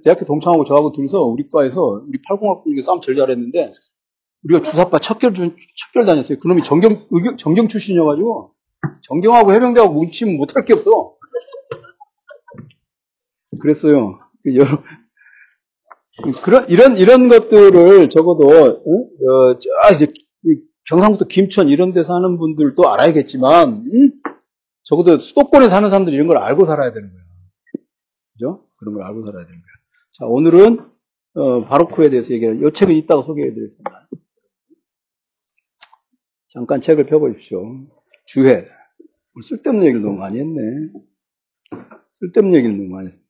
[0.05, 3.75] 대학교 동창하고 저하고 둘이서 우리 과에서 우리 80학번 중에 싸움 제일 잘했는데
[4.45, 6.39] 우리가 주사파 척결 주- 척결 다녔어요.
[6.39, 8.54] 그놈이 정경 의경- 정경 출신이어가지고
[9.03, 11.17] 정경하고 해병대하고 뭉치면 못할 게 없어.
[13.61, 14.19] 그랬어요.
[16.23, 18.49] 그 그런 이런 이런 것들을 적어도
[18.87, 19.29] 응?
[19.29, 20.13] 어, 저 이제
[20.45, 24.13] 이 경상북도 김천 이런 데 사는 분들도 알아야겠지만 응?
[24.85, 27.23] 적어도 수도권에 사는 사람들이 이런 걸 알고 살아야 되는 거야.
[28.35, 28.67] 그죠?
[28.77, 29.75] 그런 걸 알고 살아야 되는 거야.
[30.13, 30.95] 자, 오늘은
[31.37, 34.09] 어, 바로크에 대해서 얘기를 이 책은 이따가 소개해 드리겠습니다.
[36.49, 37.65] 잠깐 책을 펴 보십시오.
[38.27, 38.69] 주회.
[39.35, 40.61] 오늘 쓸데없는 얘기를 너무 많이 했네.
[42.13, 43.21] 쓸데없는 얘기를 너무 많이 했어.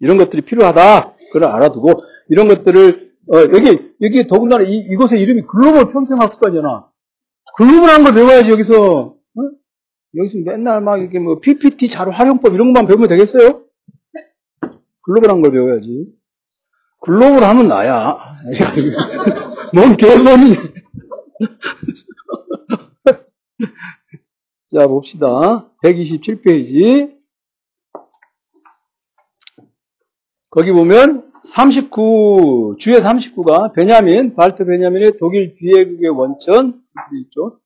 [0.00, 1.16] 이런 것들이 필요하다.
[1.32, 6.88] 그걸 알아두고 이런 것들을 어, 여기 여기 더군다나 이, 이곳의 이름이 글로벌 평생학습관이잖아.
[7.56, 9.42] 글로벌한 걸 배워야지 여기서 어?
[10.16, 13.64] 여기서 맨날 막 이렇게 뭐 PPT 자료 활용법 이런 것만 배우면 되겠어요?
[15.02, 16.06] 글로벌한 걸 배워야지.
[17.02, 18.18] 글로벌 하면 나야.
[19.72, 20.56] 뭔 개소리.
[24.72, 25.68] 자, 봅시다.
[25.82, 27.18] 127페이지.
[30.48, 36.80] 거기 보면 39, 주에 39가 베냐민, 발트 베냐민의 독일 비해국의 원천,
[37.22, 37.58] 있죠.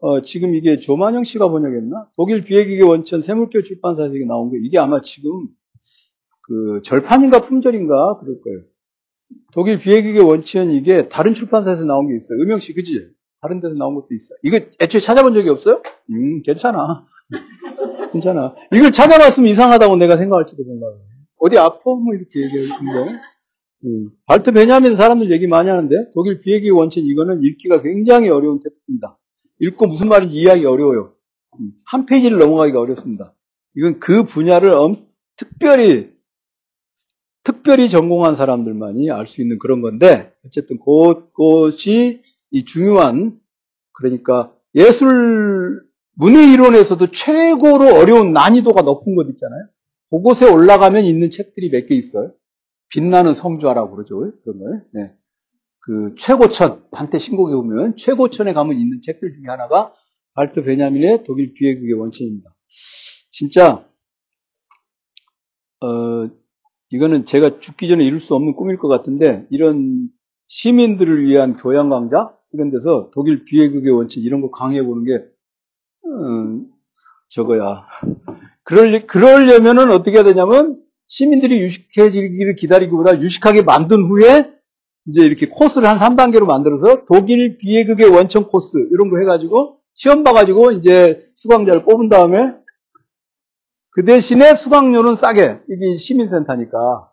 [0.00, 2.10] 어, 지금 이게 조만영 씨가 번역했나?
[2.16, 5.48] 독일 비해국의 원천 세물교 출판사에서 이게 나온 거 이게 아마 지금
[6.42, 8.60] 그 절판인가 품절인가 그럴 거예요.
[9.52, 12.38] 독일 비해국의 원천 이게 다른 출판사에서 나온 게 있어요.
[12.40, 13.21] 음영 씨, 그지?
[13.42, 14.34] 다른 데서 나온 것도 있어.
[14.44, 15.82] 이거 애초에 찾아본 적이 없어요?
[16.10, 17.04] 음, 괜찮아.
[18.12, 18.54] 괜찮아.
[18.72, 21.00] 이걸 찾아봤으면 이상하다고 내가 생각할지도 몰라요.
[21.40, 21.80] 어디 아파?
[21.90, 23.18] 뭐 이렇게 얘기하는데.
[23.84, 29.18] 음, 발트 베냐민 사람들 얘기 많이 하는데 독일 비행기 원천 이거는 읽기가 굉장히 어려운 텍스트입니다.
[29.58, 31.12] 읽고 무슨 말인지 이해하기 어려워요.
[31.58, 33.34] 음, 한 페이지를 넘어가기가 어렵습니다.
[33.76, 36.12] 이건 그 분야를 엄, 특별히
[37.42, 42.22] 특별히 전공한 사람들만이 알 수 있는 그런 건데 어쨌든 그것이
[42.52, 43.40] 이 중요한
[43.92, 45.82] 그러니까 예술
[46.14, 49.66] 문의 이론에서도 최고로 어려운 난이도가 높은 것 있잖아요.
[50.10, 52.32] 그곳에 올라가면 있는 책들이 몇 개 있어요.
[52.90, 54.32] 빛나는 성주화라고 그러죠.
[54.44, 54.84] 그런 걸.
[54.92, 55.14] 네.
[55.80, 59.92] 그 최고천, 한때 신곡에 보면 최고천에 가면 있는 책들 중에 하나가
[60.34, 62.54] 발트 베냐민의 독일 비해국의 원천입니다.
[63.30, 63.88] 진짜
[65.80, 66.30] 어,
[66.90, 70.08] 이거는 제가 죽기 전에 이룰 수 없는 꿈일 것 같은데 이런
[70.48, 75.24] 시민들을 위한 교양 강좌 이런 데서 독일 비해국의 원천 이런 거 강의해 보는 게
[76.06, 76.66] 음,
[77.28, 77.86] 저거야.
[78.64, 84.52] 그럴, 그러려면은 어떻게 해야 되냐면, 시민들이 유식해지기를 기다리기보다 유식하게 만든 후에,
[85.08, 90.72] 이제 이렇게 코스를 한 3단계로 만들어서 독일 비해극의 원천 코스, 이런 거 해가지고, 시험 봐가지고,
[90.72, 92.54] 이제 수강자를 뽑은 다음에,
[93.90, 97.10] 그 대신에 수강료는 싸게, 이게 시민센터니까.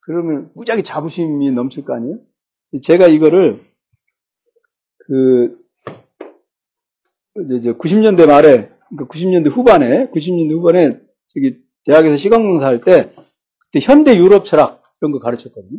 [0.00, 2.18] 그러면 무지하게 자부심이 넘칠 거 아니에요?
[2.82, 3.71] 제가 이거를,
[5.06, 5.58] 그,
[7.58, 13.14] 이제 90년대 말에, 그러니까 90년대 후반에, 90년대 후반에 저기 대학에서 시각 강사 할 때
[13.58, 15.78] 그때 현대 유럽 철학 이런 거 가르쳤거든요.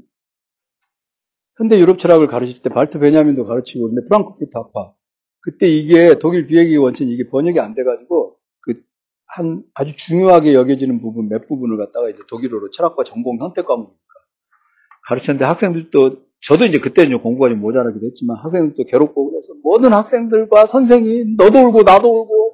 [1.57, 4.93] 현대 유럽 철학을 가르칠 때 발트 베냐민도 가르치고 근데 프랑크푸르트 학파
[5.41, 8.73] 그때 이게 독일 비행기 원천 이게 번역이 안 돼가지고 그
[9.35, 14.13] 한 아주 중요하게 여겨지는 부분 몇 부분을 갖다가 이제 독일어로 철학과 전공 선택 과목이니까
[15.07, 20.65] 가르쳤는데 학생들도 저도 이제 그때 이제 공부가 좀 모자라기도 했지만 학생들도 괴롭고 그래서 모든 학생들과
[20.65, 22.53] 선생님 너도 울고 나도 울고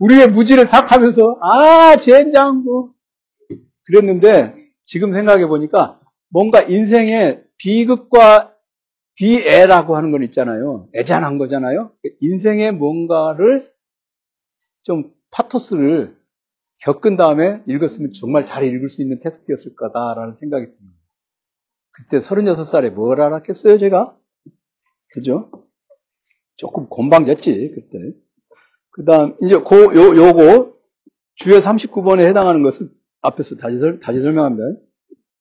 [0.00, 2.92] 우리의 무지를 탁 하면서 아 젠장 뭐
[3.86, 8.54] 그랬는데 지금 생각해 보니까 뭔가 인생의 비극과
[9.16, 10.88] 비애라고 하는 건 있잖아요.
[10.94, 11.90] 애잔한 거잖아요.
[12.20, 13.66] 인생의 뭔가를
[14.82, 16.16] 좀 파토스를
[16.82, 20.95] 겪은 다음에 읽었으면 정말 잘 읽을 수 있는 텍스트였을 거다라는 생각이 듭니다.
[21.96, 24.16] 그때 36살에 뭘 알았겠어요, 제가?
[25.14, 25.50] 그죠?
[26.56, 28.12] 조금 곤방졌지, 그때.
[28.90, 30.74] 그 다음, 이제, 고, 요, 요거,
[31.36, 32.90] 주요 39번에 해당하는 것은
[33.22, 34.62] 앞에서 다시, 설, 다시 설명합니다.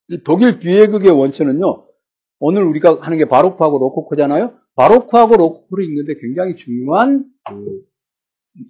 [0.09, 1.87] 이 독일 비해극의 원천은요,
[2.39, 4.57] 오늘 우리가 하는 게 바로크하고 로코코잖아요?
[4.75, 7.81] 바로크하고 로코코를 읽는데 굉장히 중요한 그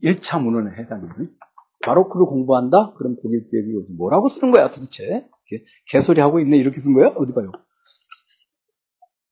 [0.04, 1.10] 1차 문헌에 해당해요.
[1.84, 2.94] 바로크를 공부한다?
[2.94, 3.98] 그럼 독일 비해극이 원천.
[3.98, 5.28] 뭐라고 쓰는 거야, 도대체?
[5.88, 7.08] 개소리 하고 있네, 이렇게 쓴 거야?
[7.10, 7.52] 어디 봐요?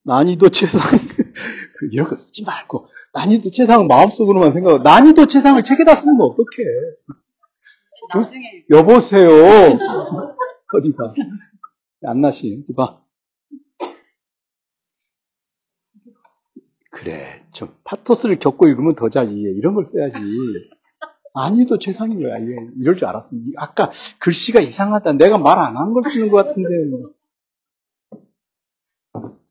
[0.04, 0.82] 난이도 최상,
[1.92, 6.64] 이런 거 쓰지 말고, 난이도 최상은 마음속으로만 생각하고, 난이도 최상을 책에다 쓰면 어떡해.
[8.14, 9.30] 나중에 여보세요.
[10.76, 11.12] 어디 봐.
[12.06, 13.00] 안나씨, 어디 봐.
[16.92, 17.44] 그래.
[17.54, 19.52] 좀 파토스를 겪고 읽으면 더 잘 이해.
[19.52, 20.20] 이런 걸 써야지.
[21.34, 22.38] 아니도 최상인 거야.
[22.80, 23.30] 이럴 줄 알았어.
[23.36, 23.90] 이- 아까
[24.20, 25.14] 글씨가 이상하다.
[25.14, 26.70] 내가 말 안 한 걸 쓰는 것 같은데.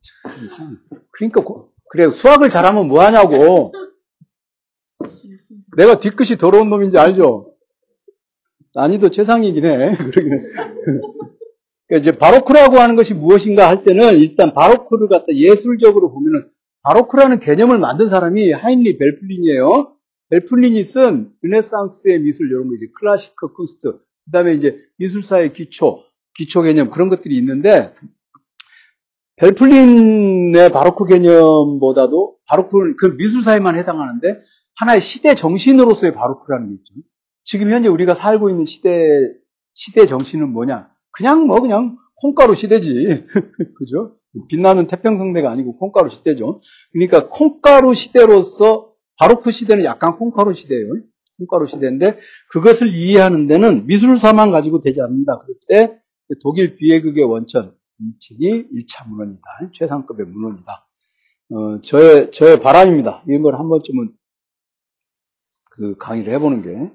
[0.02, 0.78] 참 이상.
[1.12, 3.72] 그러니까 고- 그래 수학을 잘하면 뭐 하냐고.
[5.76, 7.54] 내가 뒤끝이 더러운 놈인지 알죠?
[8.74, 9.94] 난이도 최상이긴 해.
[9.96, 10.38] 그러긴 해.
[11.86, 16.48] 그러니까 이제 바로크라고 하는 것이 무엇인가 할 때는 일단 바로크를 갖다 예술적으로 보면은
[16.82, 19.94] 바로크라는 개념을 만든 사람이 하인리히 뵐플린이에요.
[20.30, 25.98] 뵐플린이 쓴 르네상스의 미술 이런 거 이제 klassische Kunst 그다음에 이제 미술사의 기초
[26.34, 27.92] 기초 개념 그런 것들이 있는데
[29.42, 34.40] 뵐플린의 바로크 개념보다도 바로크는 그 미술사에만 해당하는데
[34.76, 36.94] 하나의 시대 정신으로서의 바로크라는 게 있죠.
[37.42, 39.04] 지금 현재 우리가 살고 있는 시대
[39.72, 40.88] 시대 정신은 뭐냐?
[41.10, 43.26] 그냥 뭐 그냥 콩가루 시대지.
[43.78, 44.16] 그죠?
[44.48, 46.60] 빛나는 태평성대가 아니고 콩가루 시대죠.
[46.92, 50.86] 그러니까 콩가루 시대로서 바로크 시대는 약간 콩가루 시대예요.
[51.38, 52.18] 콩가루 시대인데
[52.50, 55.40] 그것을 이해하는 데는 미술사만 가지고 되지 않는다.
[55.40, 55.98] 그럴 때
[56.42, 59.42] 독일 비에극의 원천 이 책이 1차 문헌이다.
[59.74, 60.86] 최상급의 문헌이다.
[61.50, 63.24] 어, 저의 저의 바람입니다.
[63.28, 64.14] 이런 걸 한 번쯤은
[65.70, 66.92] 그 강의를 해보는 게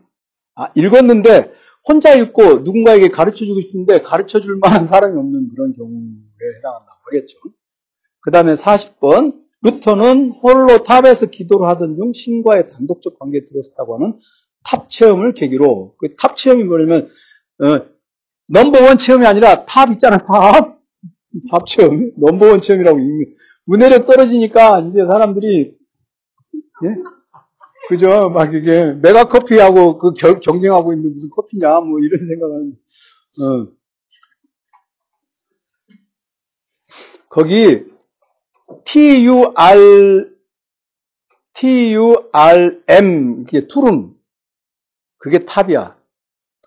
[0.56, 1.54] 아, 읽었는데
[1.88, 7.38] 혼자 읽고 누군가에게 가르쳐 주고 싶은데 가르쳐 줄 만한 사람이 없는 그런 경우에 해당한다고 하겠죠.
[8.22, 9.46] 그 다음에 40번.
[9.64, 14.20] 루터는 홀로 탑에서 기도를 하던 중 신과의 단독적 관계에 들었다고 하는
[14.64, 17.10] 탑 체험을 계기로, 그 탑 체험이 뭐냐면,
[17.62, 17.88] 어,
[18.50, 20.77] 넘버원 체험이 아니라 탑 있잖아, 탑.
[21.52, 22.12] 탑 체험.
[22.18, 23.00] 넘버원 체험이라고.
[23.66, 25.78] 문해력 떨어지니까 이제 사람들이,
[26.86, 26.96] 예?
[27.90, 28.30] 그죠?
[28.30, 32.74] 막 이게 메가 커피하고 그 겨- 경쟁하고 있는 무슨 커피냐 뭐 이런 생각하는.
[33.40, 33.78] 어.
[37.30, 37.86] 거기
[38.86, 40.30] T U R
[41.54, 44.16] T U R M 그게 Turm
[45.18, 45.97] 그게 탑이야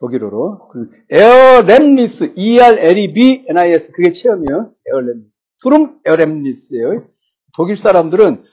[0.00, 0.70] 독일어로
[1.10, 5.24] Erlebnis E R L E B N I S 그게 체험이에요 Erleb
[5.62, 7.06] Turm Erlebnis예요
[7.54, 8.44] 독일 사람들은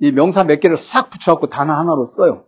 [0.00, 2.46] 이 명사 몇 개를 싹 붙여갖고 단어 하나로 써요.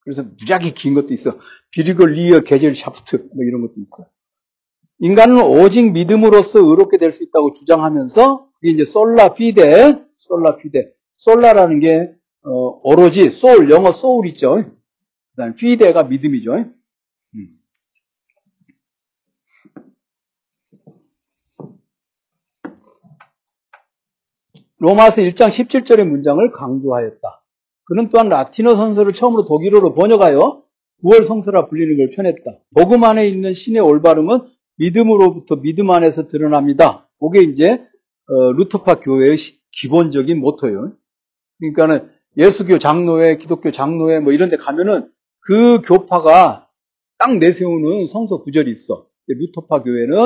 [0.00, 1.38] 그래서 무지하게 긴 것도 있어.
[1.70, 4.06] bürgerliche Gesellschaft 뭐 이런 것도 있어.
[5.00, 11.80] 인간은 오직 믿음으로써 의롭게 될 수 있다고 주장하면서 그게 이제 sola fide, sola fide, sola라는
[11.80, 14.64] 게 어, 오로지 sole 영어 sole 있죠.
[15.32, 16.54] 그다음에 피데가 믿음이죠.
[17.34, 17.58] 음.
[24.82, 27.44] 로마서 1장 17절의 문장을 강조하였다.
[27.84, 30.62] 그는 또한 라틴어 선서를 처음으로 독일어로 번역하여
[31.04, 32.64] 9월 성서라 불리는 걸 펴냈다.
[32.74, 34.40] 복음 안에 있는 신의 올바름은
[34.78, 37.08] 믿음으로부터 믿음 안에서 드러납니다.
[37.20, 37.84] 그게 이제
[38.28, 40.92] 어, 루터파 교회의 시- 기본적인 모토예요.
[41.60, 45.08] 그러니까는 예수교 장로회, 기독교 장로회 뭐 이런 데 가면은
[45.40, 46.68] 그 교파가
[47.18, 49.06] 딱 내세우는 성서 구절이 있어.
[49.28, 50.16] 루터파 교회는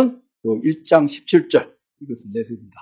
[0.46, 1.68] 롬 1장 17절
[2.00, 2.76] 이것을 내세웁니다.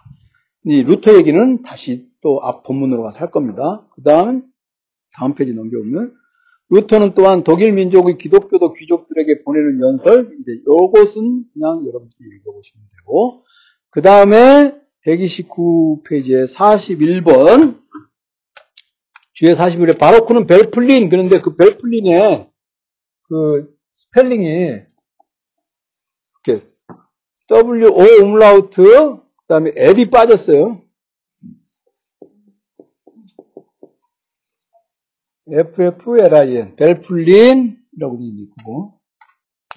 [0.65, 3.87] 이 루터 얘기는 다시 또 앞 본문으로 가서 할 겁니다.
[3.95, 4.45] 그 다음,
[5.15, 6.15] 다음 페이지 넘겨보면,
[6.71, 13.45] 루터는 또한 독일 민족의 기독교도 귀족들에게 보내는 연설, 이제 요것은 그냥 여러분들이 읽어보시면 되고,
[13.91, 14.75] 그 다음에
[15.07, 17.83] 129페이지에 41번,
[19.35, 22.49] 주에 41에 바로크는 벨플린, 그런데 그 벨플린의
[23.29, 24.81] 그 스펠링이
[26.47, 26.67] 이렇게
[27.49, 30.81] W, O, 그 다음에 L이 빠졌어요.
[35.47, 39.01] FFLIN, 벨플린이라고 되어 있고,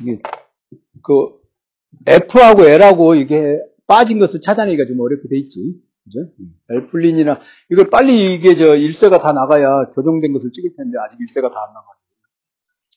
[0.01, 0.21] 이게,
[1.03, 1.41] 그,
[2.05, 5.81] F하고 L하고 이게 빠진 것을 찾아내기가 좀 어렵게 돼 있지.
[6.05, 6.31] 그죠?
[6.69, 11.59] 벨플린이나, 이걸 빨리 이게 저 일세가 다 나가야 교정된 것을 찍을 텐데, 아직 일세가 다
[11.59, 11.97] 안 나가요.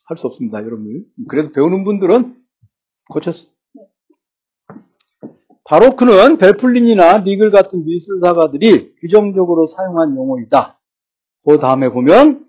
[0.07, 1.05] 할 수 없습니다, 여러분.
[1.29, 2.37] 그래도 배우는 분들은
[3.11, 3.35] 고쳤,
[5.71, 10.81] 바로크는 벨플린이나 리글 같은 미술사가들이 규정적으로 사용한 용어이다.
[11.47, 12.45] 그 다음에 보면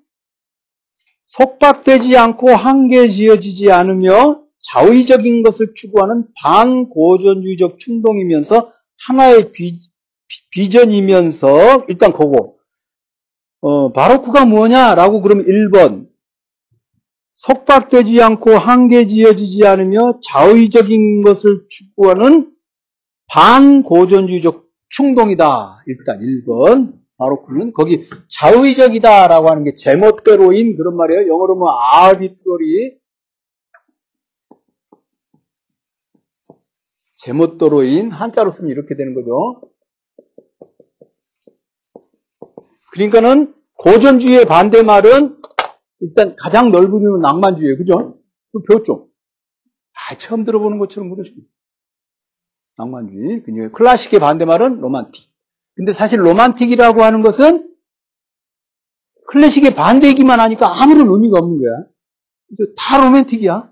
[1.27, 8.71] 속박되지 않고 한계 지어지지 않으며 자의적인 것을 추구하는 반고전주의적 충동이면서
[9.05, 9.77] 하나의 비,
[10.49, 12.55] 비전이면서 일단 그거
[13.62, 16.07] 어, 바로크가 뭐냐라고 그러면 1번
[17.36, 22.51] 속박되지 않고 한계 지어지지 않으며 자의적인 것을 추구하는
[23.32, 25.84] 반고전주의적 충동이다.
[25.88, 27.02] 일단 1번.
[27.17, 31.28] 바로크는 거기 자의적이다라고 하는 게 제멋대로인 그런 말이에요.
[31.28, 31.70] 영어로 뭐
[32.04, 32.98] arbitrary
[37.15, 39.62] 제멋대로인 한자로 쓰면 이렇게 되는 거죠.
[42.91, 45.38] 그러니까는 고전주의의 반대말은
[46.00, 47.78] 일단 가장 넓은 의미는 낭만주의예요.
[47.78, 48.17] 그죠?
[48.52, 49.10] 그 배웠죠?
[49.94, 51.41] 아, 처음 들어보는 것처럼 그러시고.
[52.77, 53.43] 낭만주의.
[53.43, 55.29] 그냥 클래식의 반대말은 로만틱.
[55.75, 57.69] 근데 사실 로만틱이라고 하는 것은
[59.27, 61.86] 클래식의 반대이기만 하니까 아무런 의미가 없는 거야.
[62.75, 63.71] 다 로맨틱이야.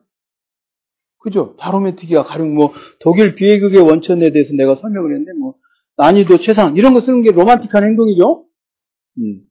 [1.20, 1.56] 그죠?
[1.60, 2.24] 다 로맨틱이야.
[2.24, 5.56] 가령 뭐 독일 비회극의 원천에 대해서 내가 설명을 했는데 뭐
[5.98, 8.46] 난이도 최상 이런 거 쓰는 게 로man틱한 행동이죠.
[9.18, 9.42] 음.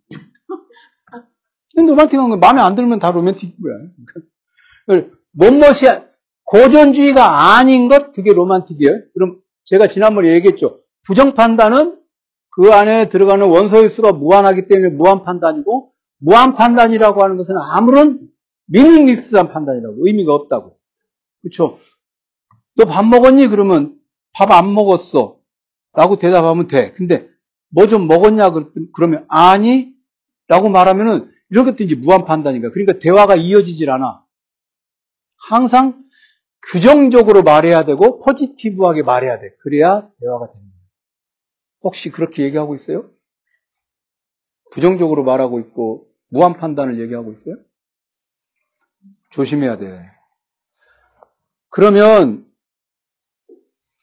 [1.76, 5.02] 로man틱한 거 마음에 안 들면 다 로맨틱인 거야.
[5.32, 5.86] 뭔것이
[6.50, 9.02] 고전주의가 아닌 것 그게 로man틱이에요.
[9.12, 10.80] 그럼 제가 지난번에 얘기했죠.
[11.06, 11.98] 부정 판단은
[12.50, 18.28] 그 안에 들어가는 원소의 수가 무한하기 때문에 무한 판단이고 무한 판단이라고 하는 것은 아무런
[18.66, 20.78] 미닝리스한 판단이라고 의미가 없다고.
[21.42, 21.78] 그렇죠?
[22.76, 23.48] 너 밥 먹었니?
[23.48, 23.96] 그러면
[24.34, 25.36] 밥 안 먹었어.
[25.92, 26.92] 라고 대답하면 돼.
[26.92, 27.28] 근데
[27.70, 28.52] 뭐 좀 먹었냐?
[28.94, 29.92] 그러면 아니?
[30.48, 32.70] 라고 말하면은 이런 것도 이제 무한 판단인가.
[32.70, 34.22] 그러니까 대화가 이어지질 않아.
[35.48, 36.02] 항상
[36.70, 39.54] 규정적으로 말해야 되고 포지티브하게 말해야 돼.
[39.60, 40.76] 그래야 대화가 됩니다.
[41.82, 43.10] 혹시 그렇게 얘기하고 있어요?
[44.72, 47.56] 부정적으로 말하고 있고 무한 판단을 얘기하고 있어요?
[49.30, 50.10] 조심해야 돼.
[51.70, 52.46] 그러면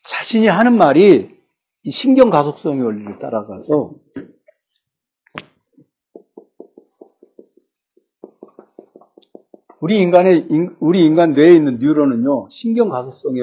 [0.03, 1.35] 자신이 하는 말이
[1.83, 3.93] 이 신경 가속성의 원리를 따라가서
[9.85, 10.47] 우리 인간의
[10.79, 13.39] 우리 인간 뇌에 있는 뉴런은요 신경 가속성에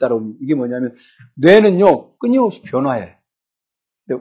[0.00, 0.96] 따라오면 이게 뭐냐면
[1.34, 3.16] 뇌는요 끊임없이 변화해.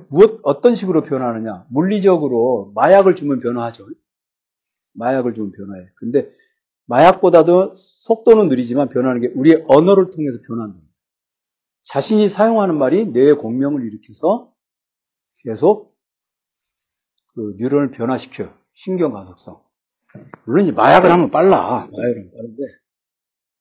[0.10, 1.66] 무엇 어떤 식으로 변화하느냐?
[1.72, 3.88] 물리적으로 마약을 주면 변화하죠.
[4.94, 5.88] 마약을 주면 변화해.
[5.96, 6.32] 근데
[6.86, 10.86] 마약보다도 속도는 느리지만 변하는 게 우리의 언어를 통해서 변합니다.
[11.82, 14.54] 자신이 사용하는 말이 뇌의 공명을 일으켜서
[15.40, 15.98] 계속
[17.34, 18.54] 그 뉴런을 변화시켜요.
[18.74, 19.65] 신경 가속성.
[20.46, 21.88] 물론 마약을 하면 빨라.
[21.92, 22.64] 마약을 하면 빠른데.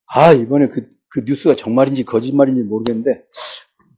[0.07, 3.25] 아, 이번에 그, 그 뉴스가 정말인지 거짓말인지 모르겠는데,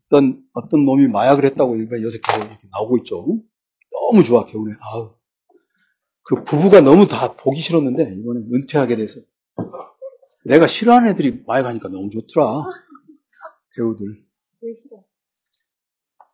[0.06, 3.26] 어떤, 어떤 놈이 마약을 했다고 일본에 요새 계속 이렇게 나오고 있죠.
[3.92, 4.72] 너무 좋아, 겨우에.
[4.80, 5.14] 아우.
[6.22, 9.20] 그 부부가 너무 다 보기 싫었는데, 이번에 은퇴하게 돼서.
[10.44, 12.64] 내가 싫어하는 애들이 마약하니까 너무 좋더라.
[13.76, 14.24] 배우들.
[14.62, 15.02] 왜 싫어?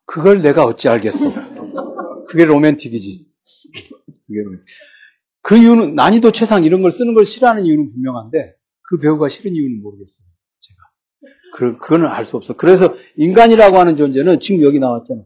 [0.04, 1.32] 그걸 내가 어찌 알겠어.
[2.28, 3.26] 그게 로맨틱이지.
[4.26, 4.66] 그게 로맨틱.
[5.42, 8.54] 그 이유는 난이도 최상 이런 걸 쓰는 걸 싫어하는 이유는 분명한데
[8.88, 10.26] 그 배우가 싫은 이유는 모르겠어요.
[10.60, 10.78] 제가.
[11.54, 12.54] 그, 그거는 알 수 없어.
[12.54, 15.22] 그래서 인간이라고 하는 존재는 지금 여기 나왔잖아.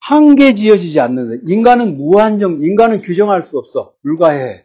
[0.00, 3.94] 한계 지어지지 않는 인간은 무한정, 인간은 규정할 수 없어.
[4.02, 4.64] 불가해.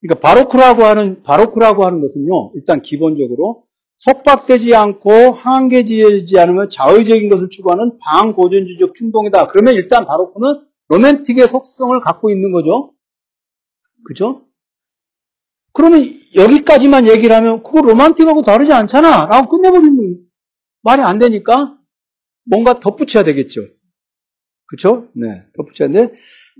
[0.00, 2.52] 그러니까 바로크라고 하는 바로크라고 하는 것은요.
[2.56, 3.64] 일단 기본적으로
[3.98, 9.46] 속박되지 않고 한계 지어지지 않으면 자의적인 것을 추구하는 반고전주적 충동이다.
[9.46, 12.92] 그러면 일단 바로크는 로맨틱의 속성을 갖고 있는 거죠.
[14.04, 14.46] 그죠?
[15.72, 19.26] 그러면 여기까지만 얘기를 하면 그거 로man틱하고 다르지 않잖아.
[19.26, 20.18] 라고 끝내버리면
[20.82, 21.78] 말이 안 되니까
[22.44, 23.62] 뭔가 덧붙여야 되겠죠.
[24.66, 25.08] 그쵸?
[25.14, 26.12] 네, 덧붙여야 돼.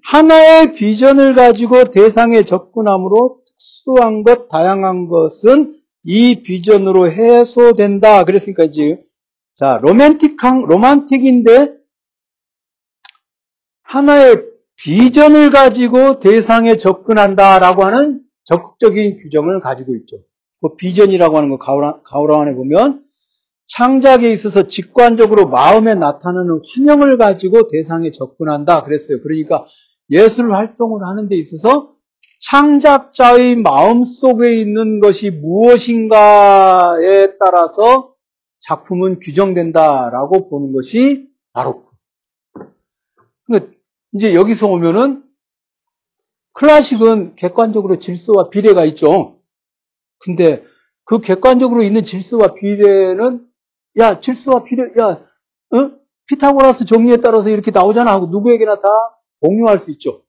[0.04, 8.24] 하나의 비전을 가지고 대상에 접근함으로 특수한 것, 다양한 것은 이 비전으로 해소된다.
[8.24, 9.02] 그랬으니까 이제
[9.54, 11.76] 자 로맨틱한 로man틱인데
[13.82, 14.51] 하나의
[14.84, 20.16] 비전을 가지고 대상에 접근한다라고 하는 적극적인 규정을 가지고 있죠.
[20.60, 21.58] 그 비전이라고 하는 거
[22.04, 23.04] 가오랑안에 보면
[23.68, 29.20] 창작에 있어서 직관적으로 마음에 나타나는 환영을 가지고 대상에 접근한다 그랬어요.
[29.22, 29.66] 그러니까
[30.10, 31.92] 예술 활동을 하는 데 있어서
[32.40, 35.78] 창작자의 마음 속에 있는 것이 무엇인가에
[37.38, 38.14] 따라서
[38.68, 41.91] 작품은 규정된다라고 보는 것이 바로
[44.14, 45.24] 이제 여기서 오면은
[46.52, 49.38] 클래식은 객관적으로 질서와 비례가 있죠.
[50.18, 50.64] 근데
[51.04, 53.46] 그 객관적으로 있는 질서와 비례는
[53.98, 55.24] 야 질서와 비례 야
[55.72, 55.90] 어?
[56.26, 58.88] 피타고라스 정리에 따라서 이렇게 나오잖아 하고 누구에게나 다
[59.40, 60.22] 공유할 수 있죠.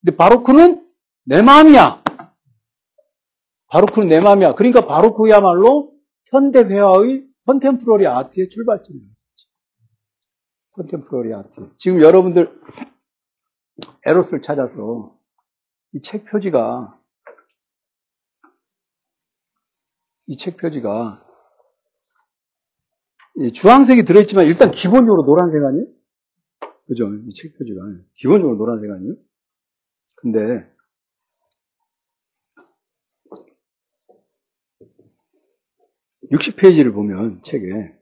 [0.00, 0.86] 근데 바로크는
[1.24, 2.02] 내 마음이야.
[3.68, 4.54] 바로크는 내 마음이야.
[4.54, 5.92] 그러니까 바로크야말로
[6.30, 9.15] 현대 회화의 컨템프러리 아트의 출발점이었지.
[10.76, 11.70] 컨템프러리 아트.
[11.78, 12.60] 지금 여러분들
[14.04, 15.16] 에로스를 찾아서
[15.92, 17.00] 이 책 표지가
[20.26, 21.24] 이 책 표지가
[23.54, 25.86] 주황색이 들어있지만 일단 기본적으로 노란색 아니에요?
[26.86, 27.12] 그죠?
[27.14, 27.80] 이 책 표지가
[28.14, 29.14] 기본적으로 노란색 아니에요?
[30.16, 30.70] 근데
[36.32, 37.95] 60페이지를 보면 책에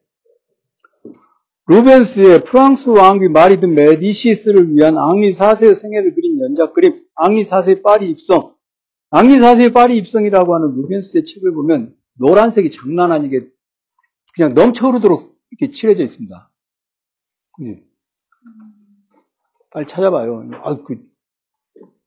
[1.66, 8.10] 루벤스의 프랑스 왕비 마리드 메디시스를 위한 앙리 4세의 생애를 그린 연작 그림, 앙리 4세의 파리
[8.10, 8.54] 입성.
[9.08, 13.48] 앙리 4세의 파리 입성이라고 하는 루벤스의 책을 보면 노란색이 장난 아니게
[14.34, 16.50] 그냥 넘쳐 흐르도록 이렇게 칠해져 있습니다.
[17.52, 17.82] 그지?
[19.70, 20.50] 빨리 찾아봐요.
[20.62, 21.02] 아, 그,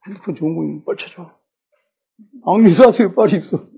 [0.05, 1.35] 핸드폰 좋은 거 있는 빨리 찾아.
[2.45, 3.71] 앙리 4세의 파리 입성.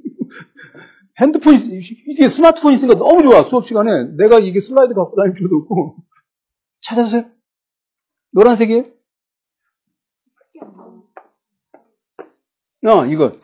[1.19, 3.89] 핸드폰, 이게 스마트폰 있으니까 너무 좋아, 수업 시간에.
[4.17, 5.97] 내가 이게 슬라이드 갖고 다닐 필요도 없고.
[6.81, 7.25] 찾아주세요.
[8.31, 8.85] 노란색이에요?
[12.85, 13.37] 어, 이거.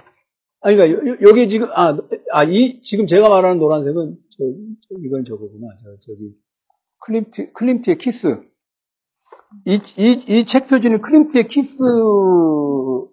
[0.61, 1.97] 아, 그러니까, 여, 기 지금, 아,
[2.31, 4.43] 아, 이, 지금 제가 말하는 노란색은, 저,
[5.03, 5.67] 이건 저거구나.
[5.83, 6.33] 저, 저기,
[7.01, 8.41] 클림트, 클림트의 키스.
[9.65, 13.11] 이, 이, 이 책 표지는 클림트의 키스하고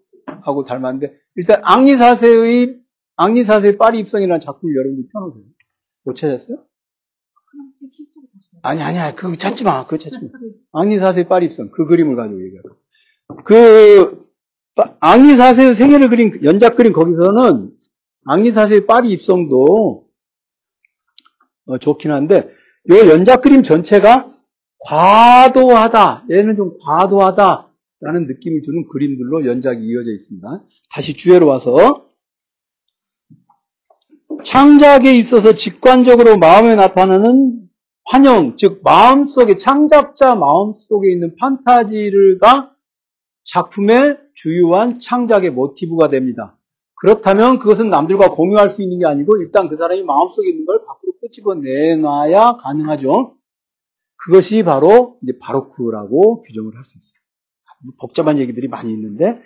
[0.67, 2.82] 닮았는데, 일단, 앙리 4세의
[3.23, 5.45] 앙리 4세의 파리 입성이라는 작품을 여러분들 펴놓으세요.
[6.05, 6.59] 못 찾았어요?
[8.63, 9.15] 아니, 아니야.
[9.15, 9.85] 그거 찾지 마.
[9.85, 10.31] 그거 찾지 마.
[10.73, 11.71] 앙리 4세의 파리 입성.
[11.71, 12.71] 그 그림을 가지고 얘기하고.
[13.45, 14.27] 그,
[14.99, 17.71] 앙리 4세의 생애를 그린, 연작 그림 거기서는
[18.25, 20.09] 앙리 4세의 파리 입성도
[21.67, 22.51] 어, 좋긴 한데,
[22.91, 24.37] 이 연작 그림 전체가
[24.81, 26.27] 과도하다.
[26.29, 27.69] 얘는 좀 과도하다.
[28.01, 30.65] 라는 느낌을 주는 그림들로 연작이 이어져 있습니다.
[30.91, 32.09] 다시 주제로 와서,
[34.43, 37.69] 창작에 있어서 직관적으로 마음에 나타나는
[38.05, 42.75] 환영, 즉 마음 속에 창작자 마음 속에 있는 판타지가
[43.45, 46.59] 작품의 주요한 창작의 모티브가 됩니다.
[46.95, 50.85] 그렇다면 그것은 남들과 공유할 수 있는 게 아니고 일단 그 사람이 마음 속에 있는 걸
[50.87, 53.37] 밖으로 끄집어 내놔야 가능하죠.
[54.17, 57.21] 그것이 바로 이제 바로크라고 규정을 할 수 있어요.
[57.99, 59.41] 복잡한 얘기들이 많이 있는데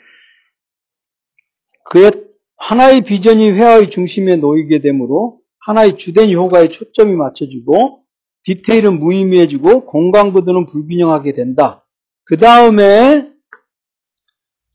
[1.85, 2.11] 그의
[2.57, 8.03] 하나의 비전이 회화의 중심에 놓이게 되므로 하나의 주된 효과에 초점이 맞춰지고
[8.45, 11.85] 디테일은 무의미해지고 공간 구도는 불균형하게 된다.
[12.25, 13.33] 그 다음에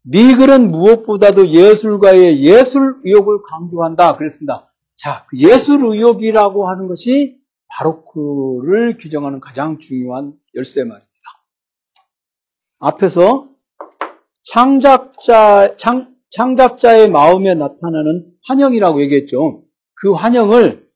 [0.04, 4.18] 미글은 무엇보다도 예술가의 예술 의욕을 강조한다.
[4.18, 4.74] 그랬습니다.
[4.96, 11.10] 자, 그 예술 의욕이라고 하는 것이 바로크를 규정하는 가장 중요한 열쇠 말입니다.
[12.80, 13.48] 앞에서
[14.44, 19.64] 창작자, 창, 창작자의 마음에 나타나는 환영이라고 얘기했죠.
[19.96, 20.90] 그 환영을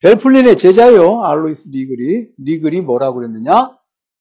[0.00, 3.76] 벨플린의 제자요 알로이스 리글이 리글이 뭐라고 그랬느냐?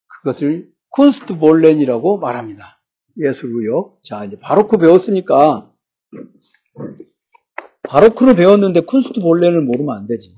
[0.08, 2.82] 그것을 Kunstwollen이라고 말합니다.
[3.18, 3.98] 예술의욕.
[4.04, 5.72] 자 이제 바로크 배웠으니까
[7.84, 10.36] 바로크를 배웠는데 Kunstwollen을 모르면 안 되지.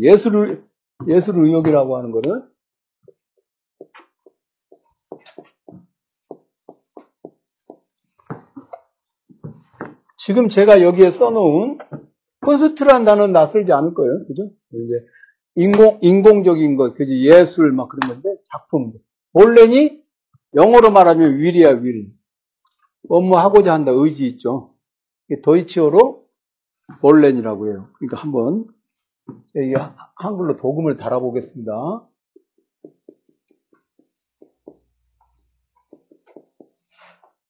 [0.00, 0.64] 예술
[1.08, 2.42] 예술 의욕이라고 하는 거는
[10.24, 11.76] 지금 제가 여기에 써놓은
[12.40, 14.24] Kunst라는 단어는 낯설지 않을 거예요.
[14.26, 14.50] 그죠?
[14.72, 15.06] 이제
[15.54, 17.28] 인공, 인공적인 것, 그지?
[17.28, 18.94] 예술, 막 그런 건데, 작품.
[19.34, 20.02] 본래니
[20.54, 22.10] 영어로 말하면 윌이야, 윌.
[23.10, 24.74] 업무 하고자 한다, 의지 있죠.
[25.42, 26.26] 도이치어로
[27.02, 27.90] 본렌이라고 해요.
[27.98, 28.64] 그러니까 한번,
[29.56, 29.74] 여기
[30.16, 31.72] 한글로 도금을 달아보겠습니다.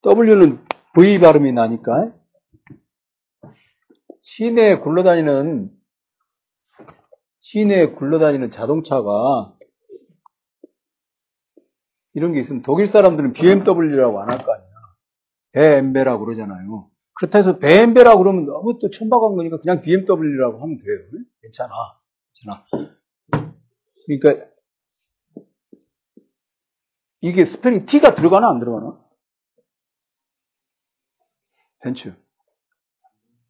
[0.04, 0.58] W는
[0.96, 2.23] V 발음이 나니까.
[4.24, 5.70] 시내에 굴러다니는
[7.40, 9.54] 시내에 굴러다니는 자동차가
[12.14, 14.66] 이런 게 있으면 독일 사람들은 BMW라고 안 할 거 아니야.
[15.52, 16.90] 베엠베라고 그러잖아요.
[17.16, 20.98] 그렇다 해서 베엠베라고 그러면 너무 또 천박한 거니까 그냥 BMW라고 하면 돼요.
[21.42, 21.74] 괜찮아.
[22.32, 22.66] 괜찮아.
[24.06, 24.46] 그러니까
[27.20, 28.98] 이게 스페링 T가 들어가나 안 들어가나?
[31.82, 32.16] 벤츠.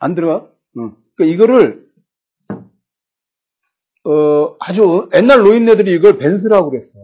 [0.01, 0.53] 안 들어가?
[0.79, 0.97] 응.
[1.17, 1.89] 그러니까 이거를
[4.05, 6.99] 어, 아주 옛날 노인네들이 이걸 벤스라고 그랬어.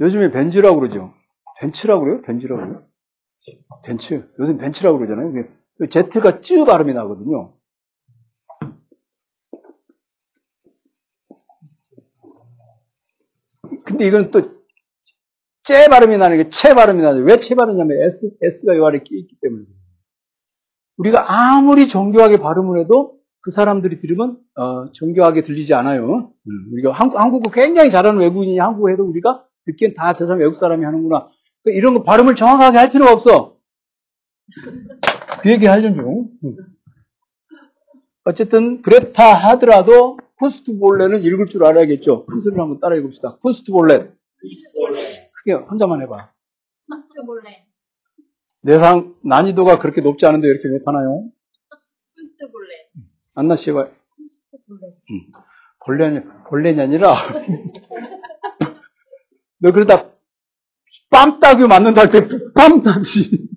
[0.00, 1.14] 요즘에 벤즈라고 그러죠.
[1.60, 2.22] 벤츠라고 그래요?
[2.22, 2.86] 벤즈라고 그래요?
[3.84, 4.26] 벤츠.
[4.38, 5.44] 요즘 벤츠라고 그러잖아요.
[5.90, 7.54] Z가 쯔 발음이 나거든요.
[13.84, 14.54] 근데 이건 또
[15.64, 17.20] 째 발음이 나는 게 채 발음이 나죠.
[17.20, 19.64] 왜채 발음이냐면 S, S가 요 아래 끼 있기 때문에.
[20.96, 26.32] 우리가 아무리 정교하게 발음을 해도 그 사람들이 들으면 어, 정교하게 들리지 않아요.
[26.46, 30.56] 음, 우리가 한국, 한국어 굉장히 잘하는 외국인이 한국어 해도 우리가 듣기엔 다 저 사람 외국
[30.56, 31.28] 사람이 하는구나.
[31.62, 33.56] 그러니까 이런 거 발음을 정확하게 할 필요가 없어.
[35.40, 36.00] 그 얘기 하려죠.
[36.44, 36.56] 음.
[38.24, 42.24] 어쨌든 그렇다 하더라도 쿤스트볼레는 읽을 줄 알아야겠죠.
[42.26, 43.38] 큰 소리를 한번 따라 읽읍시다.
[43.40, 44.10] 쿤스트볼레.
[45.32, 46.30] 크게 혼자만 해봐.
[46.90, 47.63] 쿤스트볼레.
[48.64, 51.24] 내상 난이도가 그렇게 높지 않은데 이렇게 못하나요?
[52.16, 53.04] 쿤스트볼레.
[53.34, 54.86] 안나 씨가 쿤스트볼레.
[55.10, 55.32] 음.
[55.84, 57.14] 벌레냐, 벌레냐 아니라,
[59.60, 60.10] 너 그러다
[61.10, 62.20] 빰 따기 맞는다 할 때,
[62.54, 63.48] 빰 따지.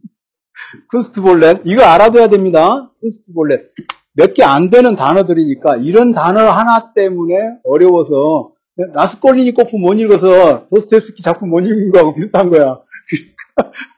[0.94, 1.62] 쿤스트볼렛.
[1.66, 2.92] 이거 알아둬야 됩니다.
[3.02, 3.72] 쿤스트볼렛.
[4.14, 8.52] 몇 개 안 되는 단어들이니까, 이런 단어 하나 때문에 어려워서,
[8.94, 12.82] 라스콜리니코프 못 읽어서 도스토옙스키 작품 못 읽은 거하고 비슷한 거야.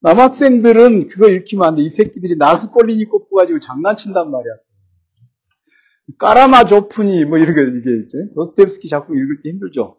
[0.00, 1.82] 남학생들은 그거 읽히면 안 돼.
[1.82, 4.52] 이 새끼들이 나스콜리니코프 가지고 장난친단 말이야.
[6.18, 8.18] 까라마조프니 뭐 이런 게 이게 있죠.
[8.34, 9.98] 도스토옙스키 작품 읽을 때 힘들죠.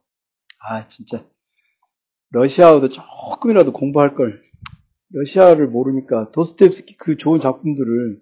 [0.70, 1.26] 아 진짜
[2.30, 4.42] 러시아어도 조금이라도 공부할 걸.
[5.10, 8.22] 러시아를 모르니까 도스토옙스키 그 좋은 작품들을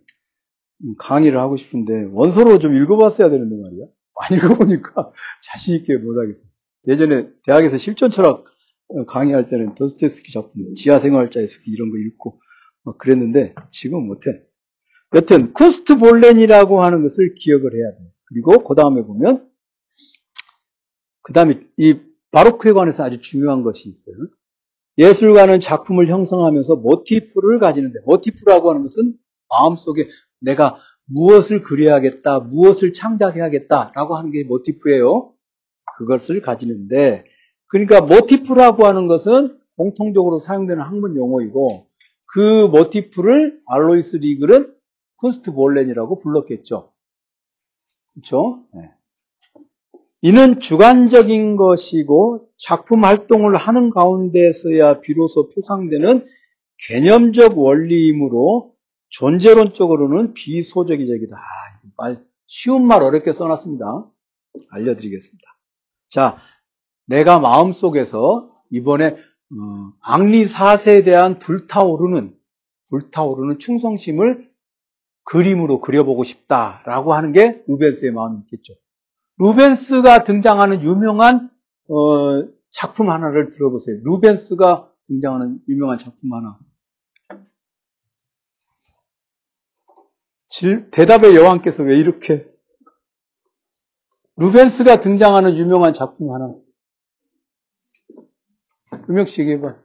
[0.99, 3.85] 강의를 하고 싶은데 원서로 좀 읽어봤어야 되는데 말이야.
[4.21, 5.11] 안 읽어보니까
[5.43, 6.45] 자신 있게 못하겠어.
[6.87, 8.43] 예전에 대학에서 실전 철학
[9.07, 12.39] 강의할 때는 도스토옙스키 작품, 지하생활자의 숲 이런 거 읽고
[12.83, 14.31] 막 그랬는데 지금 못해.
[15.15, 17.97] 여튼 쿠스트 볼렌이라고 하는 것을 기억을 해야 돼.
[18.25, 19.49] 그리고 그 다음에 보면
[21.21, 21.99] 그 다음에 이
[22.31, 24.15] 바로크에 관해서 아주 중요한 것이 있어요.
[24.97, 29.15] 예술가는 작품을 형성하면서 모티프를 가지는데 모티프라고 하는 것은
[29.49, 30.07] 마음속에
[30.39, 35.33] 내가 무엇을 그려야겠다, 무엇을 창작해야겠다라고 하는 게 모티프예요.
[35.97, 37.25] 그것을 가지는데
[37.67, 41.87] 그러니까 모티프라고 하는 것은 공통적으로 사용되는 학문 용어이고
[42.25, 44.73] 그 모티프를 알로이스 리글은
[45.21, 46.91] 쿤스트 볼렌이라고 불렀겠죠.
[48.13, 48.63] 그렇죠?
[48.73, 48.91] 네.
[50.21, 56.25] 이는 주관적인 것이고 작품 활동을 하는 가운데서야 비로소 표상되는
[56.87, 58.73] 개념적 원리이므로
[59.09, 61.37] 존재론적으로는 비소적이적이다.
[61.97, 64.09] 말 쉬운 말 어렵게 써놨습니다.
[64.71, 65.45] 알려드리겠습니다.
[66.09, 66.37] 자,
[67.05, 72.35] 내가 마음속에서 이번에 어, 악리 사세에 대한 불타오르는
[72.89, 74.49] 불타오르는 충성심을
[75.23, 78.73] 그림으로 그려보고 싶다라고 하는 게 루벤스의 마음이겠죠.
[79.37, 81.49] 루벤스가 등장하는 유명한
[81.89, 83.97] 어, 작품 하나를 들어보세요.
[84.03, 86.57] 루벤스가 등장하는 유명한 작품 하나.
[90.49, 92.47] 질, 대답의 여왕께서 왜 이렇게
[94.37, 96.53] 루벤스가 등장하는 유명한 작품 하나.
[99.09, 99.75] 유명씨 얘기해봐.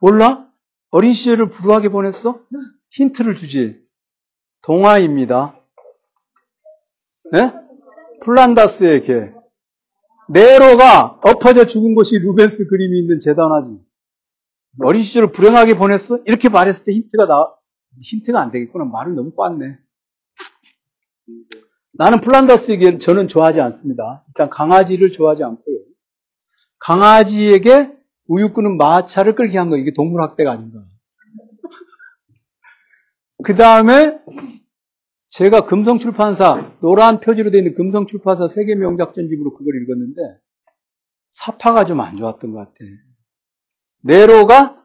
[0.00, 0.50] 몰라?
[0.90, 2.40] 어린 시절을 불우하게 보냈어?
[2.90, 3.80] 힌트를 주지.
[4.62, 5.60] 동화입니다.
[7.32, 7.52] 네?
[8.22, 9.32] 플란다스의 개.
[10.28, 13.78] 네로가 엎어져 죽은 곳이 루벤스 그림이 있는 재단하지.
[14.82, 16.18] 어린 시절을 불행하게 보냈어?
[16.26, 17.52] 이렇게 말했을 때 힌트가 나,
[18.00, 18.84] 힌트가 안 되겠구나.
[18.84, 19.78] 말을 너무 빻네.
[21.92, 24.24] 나는 플란다스의 개 저는 좋아하지 않습니다.
[24.28, 25.78] 일단 강아지를 좋아하지 않고요.
[26.86, 27.92] 강아지에게
[28.28, 30.84] 우유 끄는 마차를 끌게 한 거, 이게 동물학대가 아닌가.
[33.42, 34.20] 그 다음에
[35.28, 40.22] 제가 금성출판사, 노란 표지로 되어 있는 금성출판사 세계 명작전집으로 그걸 읽었는데,
[41.28, 42.74] 사파가 좀 안 좋았던 것 같아.
[44.02, 44.84] 네로가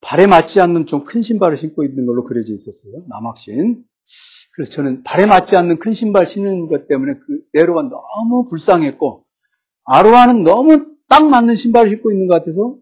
[0.00, 3.04] 발에 맞지 않는 좀 큰 신발을 신고 있는 걸로 그려져 있었어요.
[3.08, 3.84] 남학신.
[4.54, 9.26] 그래서 저는 발에 맞지 않는 큰 신발 신는 것 때문에 그 네로가 너무 불쌍했고,
[9.84, 12.76] 아로하는 너무 딱 맞는 신발을 신고 있는 것 같아서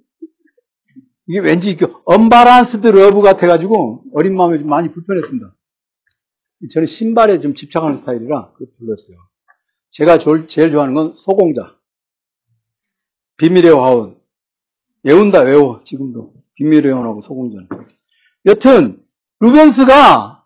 [1.27, 5.55] 이게 왠지 unbalanced love 같아가지고 어린 마음에 좀 많이 불편했습니다.
[6.71, 9.17] 저는 신발에 좀 집착하는 스타일이라 그 불렀어요.
[9.91, 11.77] 제가 제일 좋아하는 건 소공자.
[13.37, 14.17] 비밀의 화원.
[15.03, 15.83] 외운다, 외워.
[15.85, 16.33] 지금도.
[16.55, 17.69] 비밀의 화원하고 소공자는.
[18.47, 19.03] 여튼,
[19.41, 20.45] 루벤스가,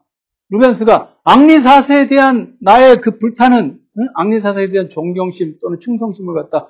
[0.51, 4.09] 루벤스가 앙리 4세에 대한 나의 그 불타는, 응?
[4.15, 6.69] 앙리 4세에 대한 존경심 또는 충성심을 갖다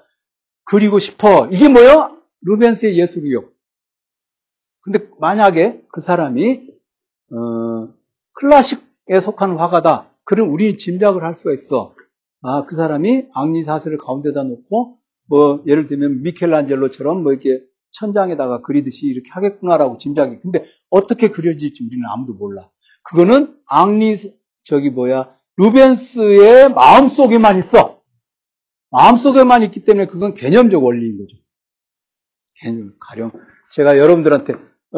[0.71, 1.49] 그리고 싶어.
[1.51, 2.19] 이게 뭐요?
[2.43, 3.45] 루벤스의 예술이요.
[4.83, 6.63] 근데 만약에 그 사람이,
[7.33, 7.89] 어,
[8.35, 10.11] 클래식에 속하는 화가다.
[10.25, 11.95] 그럼 우리 짐작을 할 수가 있어.
[12.43, 17.63] 아, 그 사람이 악리사세를 가운데다 놓고, 뭐, 예를 들면 미켈란젤로처럼 뭐 이렇게
[17.93, 20.39] 천장에다가 그리듯이 이렇게 하겠구나라고 짐작이.
[20.41, 22.71] 근데 어떻게 그려질지 우리는 아무도 몰라.
[23.05, 24.17] 그거는 앙리,
[24.63, 27.98] 저기 뭐야, 루벤스의 마음 속에만 있어.
[28.91, 31.37] 마음속에만 있기 때문에 그건 개념적 원리인 거죠.
[32.61, 33.33] 개념, 가령.
[33.73, 34.55] 제가 여러분들한테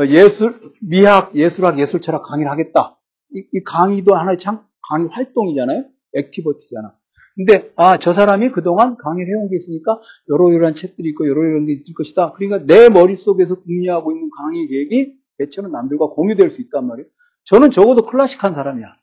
[0.08, 2.98] 예술, 미학, 예술학, 예술철학 강의를 하겠다.
[3.34, 5.84] 이, 이 강의도 하나의 참, 강의 활동이잖아요?
[6.14, 6.94] 액티버티잖아.
[7.36, 11.94] 근데, 아, 저 사람이 그동안 강의를 해온 게 있으니까, 여러이러한 책들이 있고, 여러이러한 게 있을
[11.94, 12.32] 것이다.
[12.32, 17.08] 그러니까 내 머릿속에서 궁리하고 있는 강의 계획이 대체는 남들과 공유될 수 있단 말이에요.
[17.44, 18.94] 저는 적어도 클래식한 사람이야.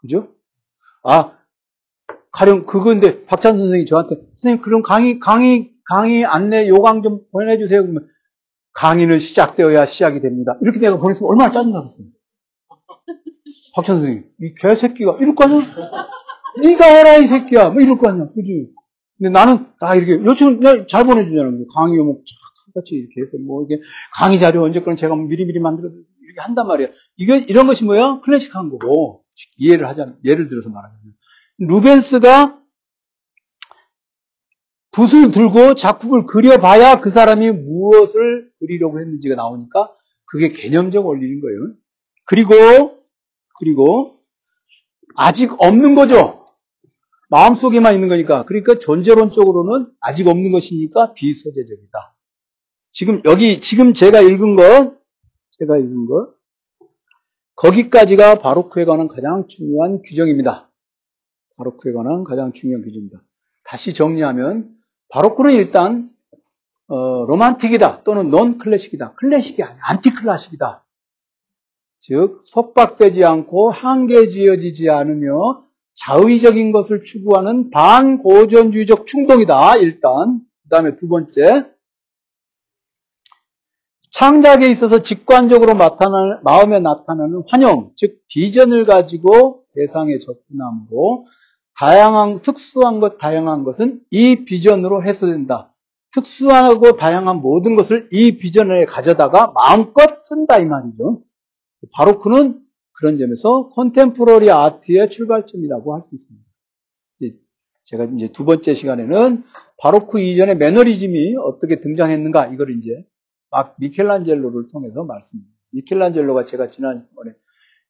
[0.00, 0.34] 그죠?
[1.02, 1.38] 아,
[2.36, 7.80] 가령 그건데 박찬 선생님이 저한테 선생님 그럼 강의 강의 강의 안내 요강 좀 보내주세요.
[7.80, 8.06] 그러면
[8.74, 10.58] 강의는 시작되어야 시작이 됩니다.
[10.60, 12.08] 이렇게 내가 보냈으면 얼마나 짜증나겠어요.
[13.74, 15.62] 박찬 선생님 이 개새끼가 이럴까요?
[16.62, 17.70] 네가 해라 이 새끼야.
[17.70, 18.28] 뭐 이럴 거 아니야.
[18.34, 18.68] 그지?
[19.16, 21.50] 근데 나는 다 이렇게 요즘 잘 보내주잖아.
[21.74, 22.22] 강의 요목
[22.74, 23.80] 같이 이렇게 해서 뭐 이게
[24.14, 26.88] 강의 자료 언제건 제가 미리미리 만들어 이렇게 한단 말이야.
[27.16, 28.20] 이게 이런 것이 뭐야?
[28.20, 29.24] 클래식한 거고
[29.56, 31.14] 이해를 하자면 예를 들어서 말하자면
[31.58, 32.60] 루벤스가
[34.92, 39.94] 붓을 들고 작품을 그려봐야 그 사람이 무엇을 그리려고 했는지가 나오니까
[40.26, 41.74] 그게 개념적 원리인 거예요.
[42.24, 42.54] 그리고
[43.58, 44.20] 그리고
[45.14, 46.46] 아직 없는 거죠.
[47.28, 48.44] 마음속에만 있는 거니까.
[48.44, 52.16] 그러니까 존재론적으로는 아직 없는 것이니까 비소재적이다.
[52.92, 54.96] 지금 여기 지금 제가 읽은 것
[55.58, 56.34] 제가 읽은 것
[57.56, 60.70] 거기까지가 바로크에 관한 가장 중요한 규정입니다.
[61.56, 63.22] 바로크에 관한 가장 중요한 규정입니다.
[63.64, 64.70] 다시 정리하면
[65.08, 66.10] 바로크는 일단
[66.88, 69.14] 어, romantic이다 또는 non classic이다.
[69.14, 69.78] 클래식이 아니야.
[69.82, 70.84] anti classic이다.
[71.98, 79.76] 즉 속박되지 않고 한계 지어지지 않으며 자의적인 것을 추구하는 반고전주의적 충동이다.
[79.78, 81.66] 일단 그 다음에 두 번째
[84.10, 91.26] 창작에 있어서 직관적으로 나타나는, 마음에 나타나는 환영, 즉 비전을 가지고 대상에 접근함으로
[91.78, 95.74] 다양한 특수한 것, 다양한 것은 이 비전으로 해소된다.
[96.12, 101.22] 특수하고 다양한 모든 것을 이 비전에 가져다가 마음껏 쓴다 이 말이죠.
[101.92, 102.62] 바로크는
[102.92, 106.46] 그런 점에서 컨템포러리 아트의 출발점이라고 할 수 있습니다.
[107.20, 107.36] 이제
[107.84, 109.44] 제가 이제 두 번째 시간에는
[109.78, 113.04] 바로크 이전에 매너리즘이 어떻게 등장했는가 이걸 이제
[113.50, 115.54] 막 미켈란젤로를 통해서 말씀드립니다.
[115.72, 117.32] 미켈란젤로가 제가 지난번에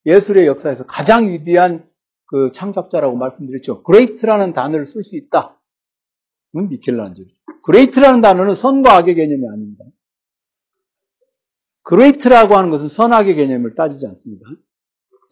[0.07, 1.89] 예술의 역사에서 가장 위대한
[2.27, 3.83] 그 창작자라고 말씀드렸죠.
[3.83, 5.59] great라는 단어를 쓸 수 있다.
[6.57, 7.29] 은 미켈란젤로.
[7.65, 9.85] great라는 단어는 선과 악의 개념이 아닙니다.
[11.83, 14.45] great라고 하는 것은 선악의 개념을 따지지 않습니다.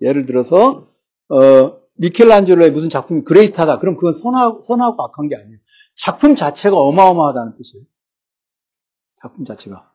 [0.00, 0.88] 예를 들어서
[1.28, 3.78] 어, 미켈란젤로의 무슨 작품이 great하다.
[3.78, 5.58] 그럼 그건 선하고, 선하고 악한 게 아니에요.
[5.96, 7.84] 작품 자체가 어마어마하다는 뜻이에요.
[9.20, 9.90] 작품 자체가.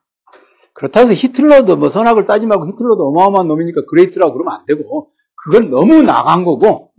[0.73, 5.09] 그렇다고 해서 히틀러도 뭐 선악을 따지 말고 히틀러도 어마어마한 놈이니까 great라고 그러면 안 되고
[5.43, 6.91] 그건 너무 나간 거고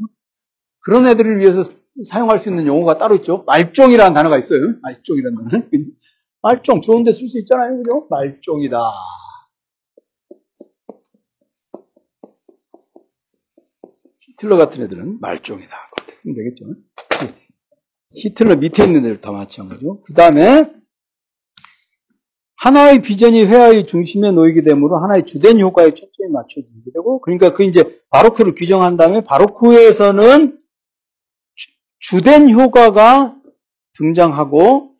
[0.81, 1.63] 그런 애들을 위해서
[2.05, 3.45] 사용할 수 있는 용어가 따로 있죠.
[3.47, 4.61] 말종이라는 단어가 있어요.
[4.83, 5.63] 말종이라는 단어.
[6.43, 7.77] 말종 좋은데 쓸 수 있잖아요.
[7.77, 8.07] 그죠?
[8.09, 8.79] 말종이다.
[14.21, 15.87] 히틀러 같은 애들은 말종이다.
[15.97, 16.65] 그렇게 쓰면 되겠죠.
[18.15, 20.03] 히틀러 밑에 있는 애들 다 마찬가지죠.
[20.03, 20.80] 그 다음에
[22.63, 28.01] 하나의 비전이 회화의 중심에 놓이게 되므로 하나의 주된 효과에 초점이 맞춰지게 되고 그러니까 그 이제
[28.11, 30.59] 바로크를 규정한 다음에 바로크에서는
[32.01, 33.37] 주 된 효과가
[33.95, 34.95] 등장하고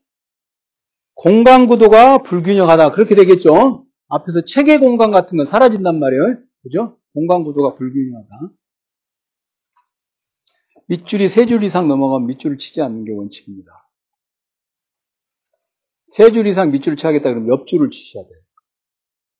[1.15, 3.85] 공간 구도가 불균형하다 그렇게 되겠죠.
[4.09, 6.39] 앞에서 체계 공간 같은 건 사라진단 말이에요.
[6.63, 6.99] 그죠?
[7.13, 8.53] 공간 구도가 불균형하다.
[10.89, 13.80] 밑줄이 세 줄 이상 넘어가면 밑줄을 치지 않는 게 원칙입니다.
[16.11, 18.39] 세 줄 이상 밑줄을 쳐야겠다 그러면 옆줄을 치셔야 돼요.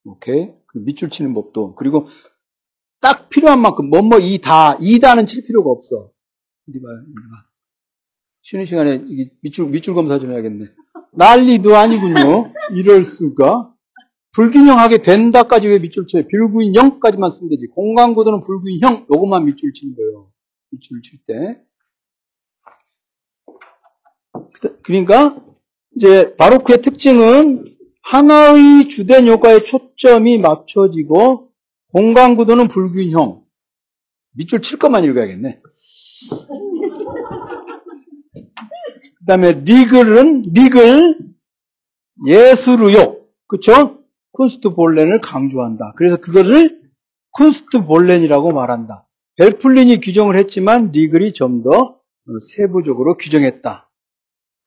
[0.05, 0.53] 오케이?
[0.67, 1.75] 그 밑줄 치는 법도.
[1.75, 2.09] 그리고
[3.01, 6.11] 딱 필요한 만큼, 뭐, 뭐, 이 다, 이 다는 칠 필요가 없어.
[6.69, 6.89] 어디 봐.
[8.43, 9.05] 쉬는 시간에
[9.43, 10.67] 밑줄, 밑줄 검사 좀 해야겠네.
[11.13, 12.53] 난리도 아니군요.
[12.75, 13.75] 이럴 수가.
[14.33, 16.25] 불균형하게 된다까지 왜 밑줄 쳐요?
[16.29, 17.67] 불균형까지만 쓰면 되지.
[17.75, 20.31] 공간구도는 불균형, 요것만 밑줄 치는 거예요.
[20.71, 21.61] 밑줄 칠 때.
[24.83, 25.45] 그러니까,
[26.01, 27.67] 이제 바로크의 특징은
[28.03, 31.51] 하나의 주된 효과에 초점이 맞춰지고
[31.93, 33.43] 공간 구도는 불균형.
[34.35, 35.61] 밑줄 칠 것만 읽어야겠네.
[39.19, 41.19] 그 다음에 리글은 리글
[42.27, 43.99] 예술 의욕 그쵸?
[44.33, 45.93] 쿤스트 볼렌을 강조한다.
[45.97, 46.81] 그래서 그것을
[47.33, 49.07] Kunstwollen이라고 말한다.
[49.37, 52.01] 뵐플린이 규정을 했지만 리글이 좀 더
[52.57, 53.90] 세부적으로 규정했다.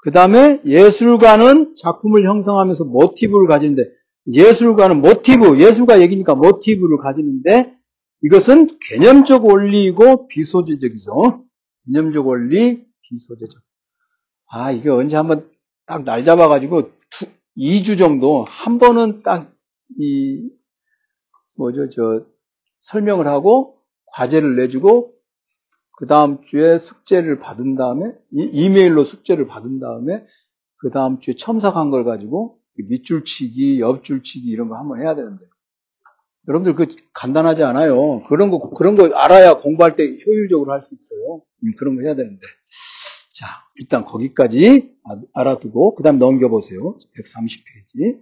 [0.04, 3.84] 그 다음에 예술가는 작품을 형성하면서 모티브를 가지는데
[4.32, 7.74] 예술가는 모티브, 예술가 얘기니까 모티브를 가지는데
[8.24, 11.46] 이것은 개념적 원리이고 비소재적이죠.
[11.86, 13.62] 개념적 원리, 비소재적.
[14.52, 15.50] 아, 이게 언제 한번
[15.86, 16.92] 딱 날 잡아가지고
[17.58, 19.54] 2주 정도 한 번은 딱
[20.00, 20.50] 이
[21.56, 22.26] 뭐죠, 저
[22.80, 23.78] 설명을 하고
[24.14, 25.13] 과제를 내주고
[25.96, 30.26] 그 다음 주에 숙제를 받은 다음에 이 메일로 숙제를 받은 다음에
[30.78, 35.46] 그 다음 주에 첨삭한 걸 가지고 밑줄치기, 옆줄치기 이런 거 한번 해야 되는데
[36.48, 38.24] 여러분들 그 간단하지 않아요.
[38.28, 41.42] 그런 거 그런 거 알아야 공부할 때 효율적으로 할 수 있어요.
[41.64, 42.42] 음, 그런 거 해야 되는데
[43.34, 44.94] 자 일단 거기까지
[45.34, 46.98] 알아두고 그 다음 넘겨보세요.
[47.18, 48.20] 130페이지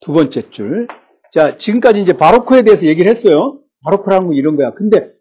[0.00, 0.86] 두 번째 줄.
[1.32, 3.61] 자 지금까지 이제 바로크에 대해서 얘기를 했어요.
[3.84, 4.72] 바로크라는 건 이런 거야.
[4.72, 5.12] 근데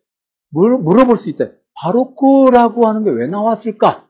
[0.49, 1.45] 물, 물어볼 수 있다.
[1.75, 4.07] 바로크라고 하는 게 왜 나왔을까?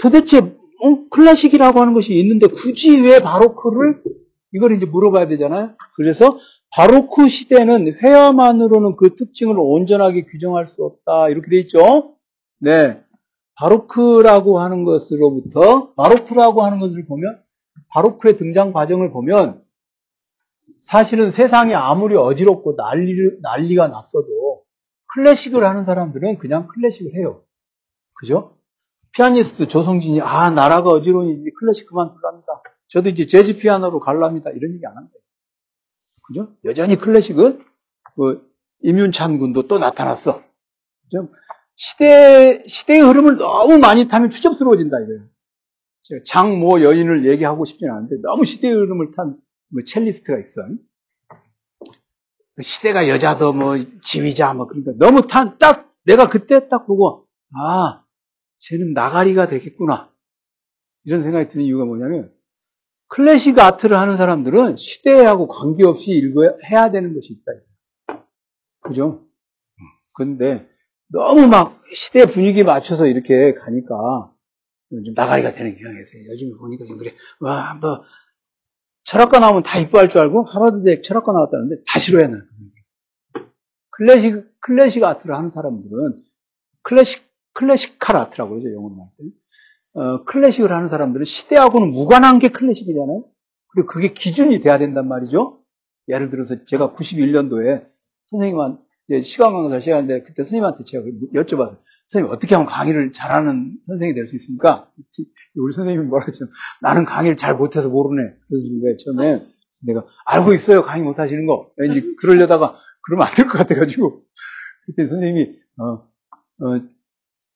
[0.00, 1.08] 도대체 어?
[1.10, 4.02] 클래식이라고 하는 것이 있는데 굳이 왜 바로크를
[4.52, 5.70] 이걸 이제 물어봐야 되잖아요.
[5.96, 6.38] 그래서
[6.74, 11.28] 바로크 시대는 회화만으로는 그 특징을 온전하게 규정할 수 없다.
[11.30, 12.14] 이렇게 돼 있죠.
[12.58, 13.00] 네.
[13.58, 17.40] 바로크라고 하는 것으로부터 바로크라고 하는 것을 보면
[17.90, 19.62] 바로크의 등장 과정을 보면
[20.86, 23.12] 사실은 세상이 아무리 어지럽고 난리,
[23.42, 24.62] 난리가 났어도
[25.14, 27.42] 클래식을 하는 사람들은 그냥 클래식을 해요.
[28.14, 28.56] 그죠?
[29.12, 32.62] 피아니스트 조성진이 아 나라가 어지러우니 클래식 그만둘랍니다.
[32.86, 34.50] 저도 이제 재즈 피아노로 갈랍니다.
[34.50, 35.20] 이런 얘기 안 한대요.
[36.22, 36.52] 그죠?
[36.64, 37.64] 여전히 클래식은
[38.14, 38.40] 뭐
[38.82, 40.40] 임윤찬 군도 또 나타났어.
[41.10, 41.32] 좀
[41.74, 46.22] 시대 시대의 흐름을 너무 많이 타면 추접스러워진다 이거예요.
[46.26, 49.36] 장모 여인을 얘기하고 싶지는 않은데 너무 시대의 흐름을 탄
[49.72, 50.62] 뭐 첼리스트가 있어.
[52.62, 58.04] 시대가 여자도 뭐 지휘자 뭐 그러니까 너무 탄 딱 내가 그때 딱 보고 아
[58.58, 60.10] 쟤는 나가리가 되겠구나
[61.04, 62.32] 이런 생각이 드는 이유가 뭐냐면
[63.08, 67.52] 클래식 아트를 하는 사람들은 시대하고 관계없이 읽어야 해야 되는 것이 있다.
[68.80, 69.24] 그죠?
[70.14, 70.68] 근데
[71.08, 73.94] 너무 막 시대 분위기에 맞춰서 이렇게 가니까
[74.90, 76.24] 좀 나가리가 되는 경향이 있어요.
[76.32, 77.14] 요즘에 보니까 좀 그래.
[77.40, 78.02] 와, 뭐,
[79.06, 82.38] 철학과 나오면 다 이뻐할 줄 알고 하버드대 철학과 나왔다는데 다 싫어해, 나.
[83.90, 86.22] 클래식, 클래식 아트를 하는 사람들은
[86.82, 89.24] 클래식, 클래식칼 아트라고 그러죠, 영어로 말 때.
[89.94, 93.24] 어, 클래식을 하는 사람들은 시대하고는 무관한 게 클래식이잖아요.
[93.68, 95.62] 그리고 그게 기준이 돼야 된단 말이죠.
[96.08, 97.86] 예를 들어서 제가 91년도에
[98.24, 101.04] 선생님한테 시간 강사 시간인데 그때 선생님한테 제가
[101.34, 101.78] 여쭤봤어요.
[102.06, 104.90] 선생님 어떻게 하면 강의를 잘하는 선생이 될 수 있습니까?
[105.56, 106.46] 우리 선생님이 뭐라 했죠?
[106.80, 108.22] 나는 강의를 잘 못해서 모르네.
[108.48, 108.64] 그래서
[109.04, 109.46] 처음에
[109.86, 111.70] 내가 알고 있어요 강의 못하시는 거.
[111.76, 114.24] 왠지 그러려다가 그러면 안 될 것 같아가지고
[114.86, 115.84] 그때 선생님이 어,
[116.64, 116.80] 어,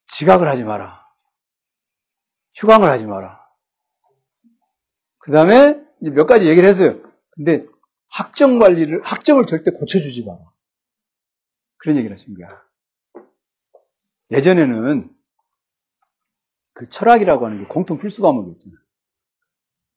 [0.08, 1.00] 지각을 하지 마라.
[2.56, 3.40] 휴강을 하지 마라.
[5.18, 7.00] 그 다음에 몇 가지 얘기를 했어요.
[7.30, 7.64] 근데
[8.08, 10.38] 학점 관리를, 학점을 절대 고쳐주지 마라.
[11.78, 12.60] 그런 얘기를 하신 거야.
[14.30, 15.10] 예전에는
[16.74, 18.74] 그 철학이라고 하는 게 공통 필수 과목이었잖아.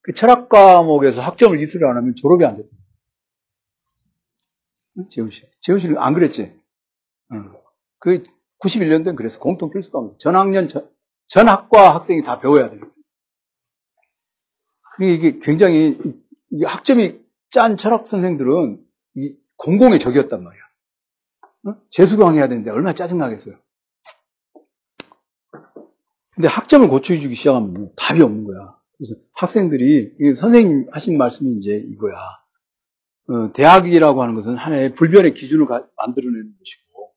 [0.02, 2.70] 그 철학 과목에서 학점을 입수를 안 하면 졸업이 안 됐다.
[5.10, 5.50] 재훈 씨.
[5.62, 6.60] 재훈 씨는 안 그랬지?
[7.32, 7.54] 응.
[8.00, 8.24] 그
[8.60, 10.20] 91년도엔 그래서 공통 필수 과목.
[10.20, 10.90] 전 학년 전,
[11.28, 12.82] 전 학과 학생이 다 배워야 돼요.
[15.02, 16.00] 이게 굉장히
[16.52, 17.20] 이게 학점이
[17.50, 18.86] 짠 철학 선생들은
[19.58, 20.62] 공공의 적이었단 말이야.
[21.68, 21.76] 어?
[21.92, 23.56] 재수강해야 되는데 얼마나 짜증나겠어요.
[26.36, 28.76] 근데 학점을 고쳐주기 시작하면 답이 없는 거야.
[28.98, 32.16] 그래서 학생들이 선생님 하신 말씀이 이제 이거야.
[33.30, 37.14] 어, 대학이라고 하는 것은 하나의 불변의 기준을 만들어내는 것이고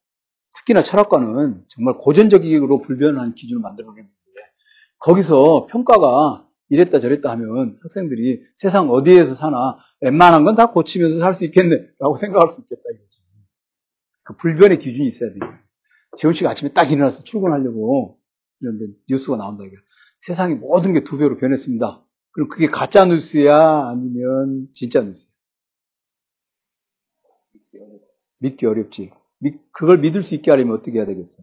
[0.56, 4.10] 특히나 철학과는 정말 고전적으로 불변한 기준을 만들어내는데
[4.98, 11.44] 거기서 평가가 이랬다 저랬다 하면 학생들이 세상 어디에서 사나 웬만한 건 다 고치면서 살 수
[11.44, 13.20] 있겠네 라고 생각할 수 있겠다 이거지.
[14.24, 15.40] 그 불변의 기준이 있어야 돼요.
[16.18, 18.18] 재훈 씨가 아침에 딱 일어나서 출근하려고
[18.60, 19.76] 이런데 뉴스가 나온다 이게
[20.20, 22.02] 세상이 모든 게 두 배로 변했습니다.
[22.32, 25.30] 그럼 그게 가짜 뉴스야 아니면 진짜 뉴스야?
[28.38, 29.12] 믿기 어렵지.
[29.72, 31.42] 그걸 믿을 수 있게 하려면 어떻게 해야 되겠어?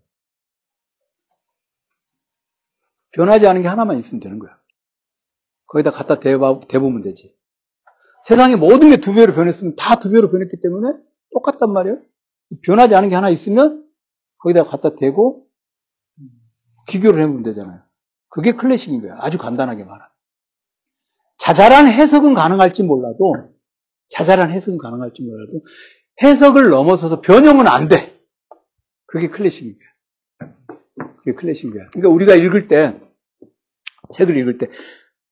[3.12, 4.58] 변하지 않은 게 하나만 있으면 되는 거야.
[5.68, 7.36] 거기다 갖다 대봐, 대보면 되지.
[8.26, 10.96] 세상에 모든 게 두 배로 변했으면 다 두 배로 변했기 때문에
[11.32, 12.02] 똑같단 말이에요.
[12.64, 13.88] 변하지 않은 게 하나 있으면
[14.40, 15.48] 거기다 갖다 대고
[16.88, 17.82] 비교를 해보면 되잖아요.
[18.30, 19.18] 그게 클래식인 거야.
[19.20, 20.08] 아주 간단하게 말하면.
[21.38, 23.54] 자잘한 해석은 가능할지 몰라도,
[24.10, 25.62] 자잘한 해석은 가능할지 몰라도,
[26.22, 28.20] 해석을 넘어서서 변형은 안 돼.
[29.06, 30.54] 그게 클래식인 거야.
[31.18, 31.88] 그게 클래식인 거야.
[31.92, 33.00] 그러니까 우리가 읽을 때,
[34.14, 34.68] 책을 읽을 때,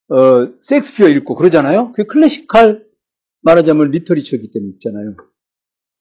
[0.09, 1.91] 어, 섹스피어 읽고 그러잖아요.
[1.93, 2.85] 그게 클래식할
[3.41, 5.15] 말하자면 리터리처이기 때문에 있잖아요.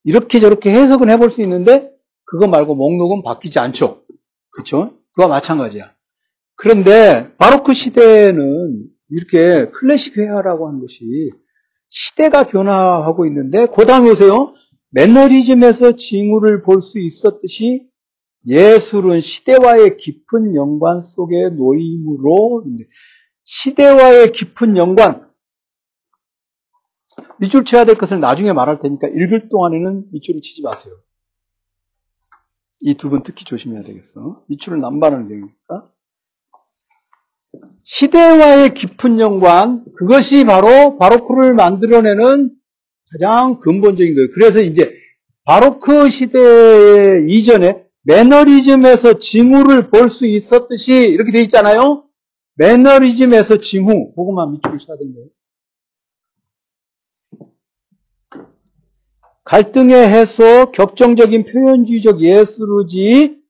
[0.04, 1.90] 이렇게 저렇게 해석은 해볼 수 있는데,
[2.24, 4.04] 그거 말고 목록은 바뀌지 않죠.
[4.50, 4.99] 그렇죠?
[5.14, 5.94] 그와 마찬가지야.
[6.56, 11.30] 그런데 바로크 시대는 이렇게 클래식 회화라고 하는 것이
[11.88, 14.54] 시대가 변화하고 있는데 그 다음에 오세요.
[14.90, 17.88] 매너리즘에서 징후를 볼 수 있었듯이
[18.46, 22.64] 예술은 시대와의 깊은 연관 속에 놓임으로
[23.44, 25.28] 시대와의 깊은 연관
[27.38, 30.94] 밑줄 쳐야 될 것을 나중에 말할 테니까 읽을 동안에는 밑줄을 치지 마세요.
[32.82, 34.42] 이 두 분 특히 조심해야 되겠어.
[34.48, 35.90] 밑줄을 남발하는 내용이니까.
[37.84, 42.50] 시대와의 깊은 연관, 그것이 바로 바로크를 만들어내는
[43.12, 44.28] 가장 근본적인 거예요.
[44.34, 44.92] 그래서 이제
[45.44, 52.04] 바로크 시대 이전에 매너리즘에서 징후를 볼 수 있었듯이 이렇게 돼 있잖아요.
[52.54, 55.24] 매너리즘에서 징후, 그것만 밑줄 쳐야 된대요.
[59.50, 63.42] 갈등의 해소, 격정적인 표현주의적 예술의지,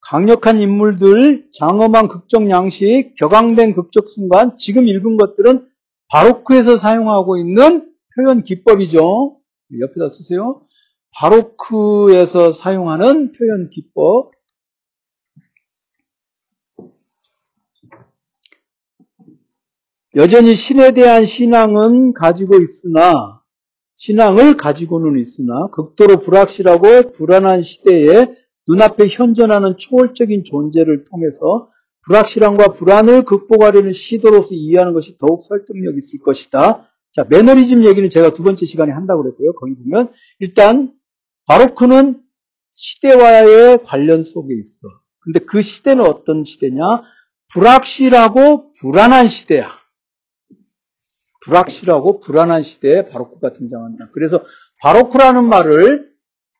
[0.00, 5.68] 강력한 인물들, 장엄한 극적 양식, 격앙된 극적 순간, 지금 읽은 것들은
[6.08, 9.38] 바로크에서 사용하고 있는 표현 기법이죠.
[9.80, 10.66] 옆에다 쓰세요.
[11.12, 14.32] 바로크에서 사용하는 표현 기법.
[20.16, 23.39] 여전히 신에 대한 신앙은 가지고 있으나,
[24.00, 28.34] 신앙을 가지고는 있으나, 극도로 불확실하고 불안한 시대에
[28.66, 31.68] 눈앞에 현존하는 초월적인 존재를 통해서
[32.06, 36.88] 불확실함과 불안을 극복하려는 시도로서 이해하는 것이 더욱 설득력 있을 것이다.
[37.12, 39.52] 자, 매너리즘 얘기는 제가 두 번째 시간에 한다고 그랬고요.
[39.52, 40.94] 거기 보면 일단
[41.46, 42.22] 바로크는
[42.72, 44.88] 시대와의 관련 속에 있어.
[45.18, 47.02] 근데 그 시대는 어떤 시대냐?
[47.52, 49.79] 불확실하고 불안한 시대야.
[51.40, 54.10] 불확실하고 불안한 시대에 바로크가 등장한다.
[54.12, 54.44] 그래서
[54.80, 56.10] 바로크라는 말을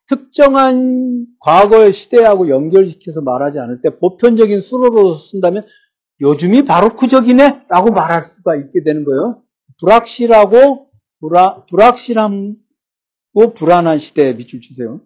[0.06, 5.66] 특정한 과거의 시대하고 연결시켜서 말하지 않을 때 보편적인 수로로 쓴다면
[6.20, 9.42] 요즘이 바로크적이네 라고 말할 수가 있게 되는 거예요.
[9.78, 12.56] 불확실하고 불아, 불확실함고
[13.54, 15.00] 불안한 시대에 밑줄 치세요.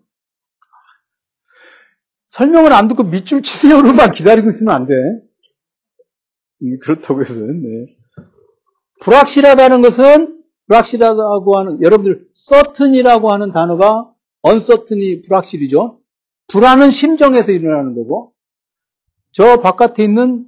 [2.29, 4.95] 설명을 안 듣고 밑줄 치세요로만 기다리고 있으면 안 돼.
[6.81, 7.97] 그렇다고 해서 네.
[9.05, 14.11] 불확실하다는 것은 불확실하다고 하는 여러분들 certain이라고 하는 단어가
[14.47, 16.01] uncertain이 불확실이죠.
[16.49, 18.33] 불안은 심정에서 일어나는 거고
[19.33, 20.47] 저 바깥에 있는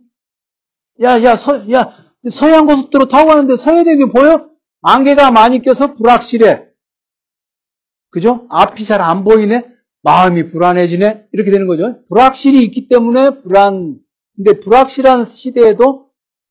[1.02, 1.92] 야야 서 야
[2.28, 4.48] 서해안 고속도로 타고 가는데 서해대교 보여?
[4.82, 6.64] 안개가 많이 껴서 불확실해.
[8.10, 8.46] 그죠?
[8.48, 9.64] 앞이 잘 안 보이네.
[10.02, 11.26] 마음이 불안해지네.
[11.32, 12.02] 이렇게 되는 거죠.
[12.08, 13.98] 불확실이 있기 때문에 불안.
[14.34, 16.05] 근데 불확실한 시대에도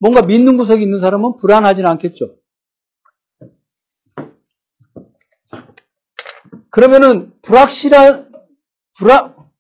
[0.06, 2.36] 뭔가 믿는 구석이 있는 사람은 불안하지는 않겠죠.
[6.70, 8.32] 그러면은 불확실한
[9.00, 9.52] 불확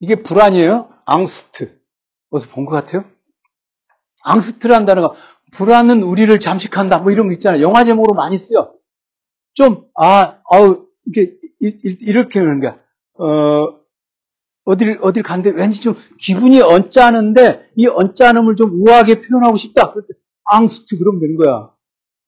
[0.00, 0.88] 이게 불안이에요?
[1.04, 1.78] 앙스트.
[2.30, 3.04] 어디서 본 것 같아요?
[4.24, 5.14] 앙스트라는 단어가
[5.52, 7.00] 불안은 우리를 잠식한다.
[7.00, 7.60] 뭐 이런 거 있잖아요.
[7.60, 8.72] 영화 제목으로 많이 쓰여.
[9.52, 12.78] 좀, 아, 아우, 이게, 이렇게 하는 거야.
[13.14, 13.78] 어,
[14.64, 19.92] 어딜, 어딜 간데 왠지 좀 기분이 언짢은데 이 언짢음을 좀 우아하게 표현하고 싶다.
[19.92, 21.72] 그럴 때, 앙스트 그러면 되는 거야.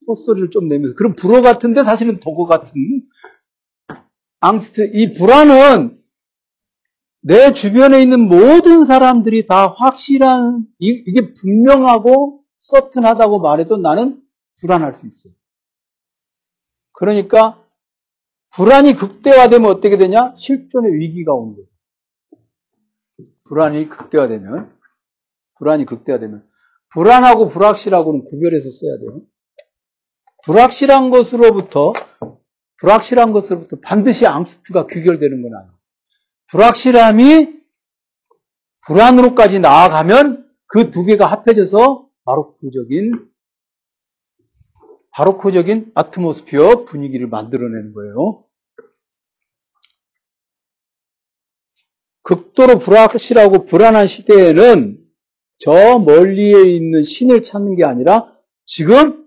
[0.07, 0.95] 소소리를 좀 내면서.
[0.97, 2.73] 그럼 불어 같은데 사실은 도거 같은.
[4.41, 4.91] 앙스트.
[4.95, 5.99] 이 불안은
[7.23, 14.23] 내 주변에 있는 모든 사람들이 다 확실한, 이게 분명하고 서튼하다고 말해도 나는
[14.61, 15.35] 불안할 수 있어요.
[16.93, 17.63] 그러니까,
[18.57, 20.35] 불안이 극대화되면 어떻게 되냐?
[20.37, 21.67] 실존의 위기가 오는 거예요.
[23.49, 24.77] 불안이 극대화되면,
[25.59, 26.49] 불안이 극대화되면,
[26.93, 29.23] 불안하고 불확실하고는 구별해서 써야 돼요.
[30.45, 31.93] 불확실한 것으로부터,
[32.81, 35.79] 불확실한 것으로부터 반드시 앙스트가 귀결되는 건 아니에요.
[36.51, 37.61] 불확실함이
[38.87, 43.30] 불안으로까지 나아가면 그 두 개가 합해져서 바로크적인
[45.13, 48.45] 바로크적인 아트모스피어 분위기를 만들어내는 거예요.
[52.23, 54.99] 극도로 불확실하고 불안한 시대에는
[55.59, 58.33] 저 멀리에 있는 신을 찾는 게 아니라
[58.65, 59.27] 지금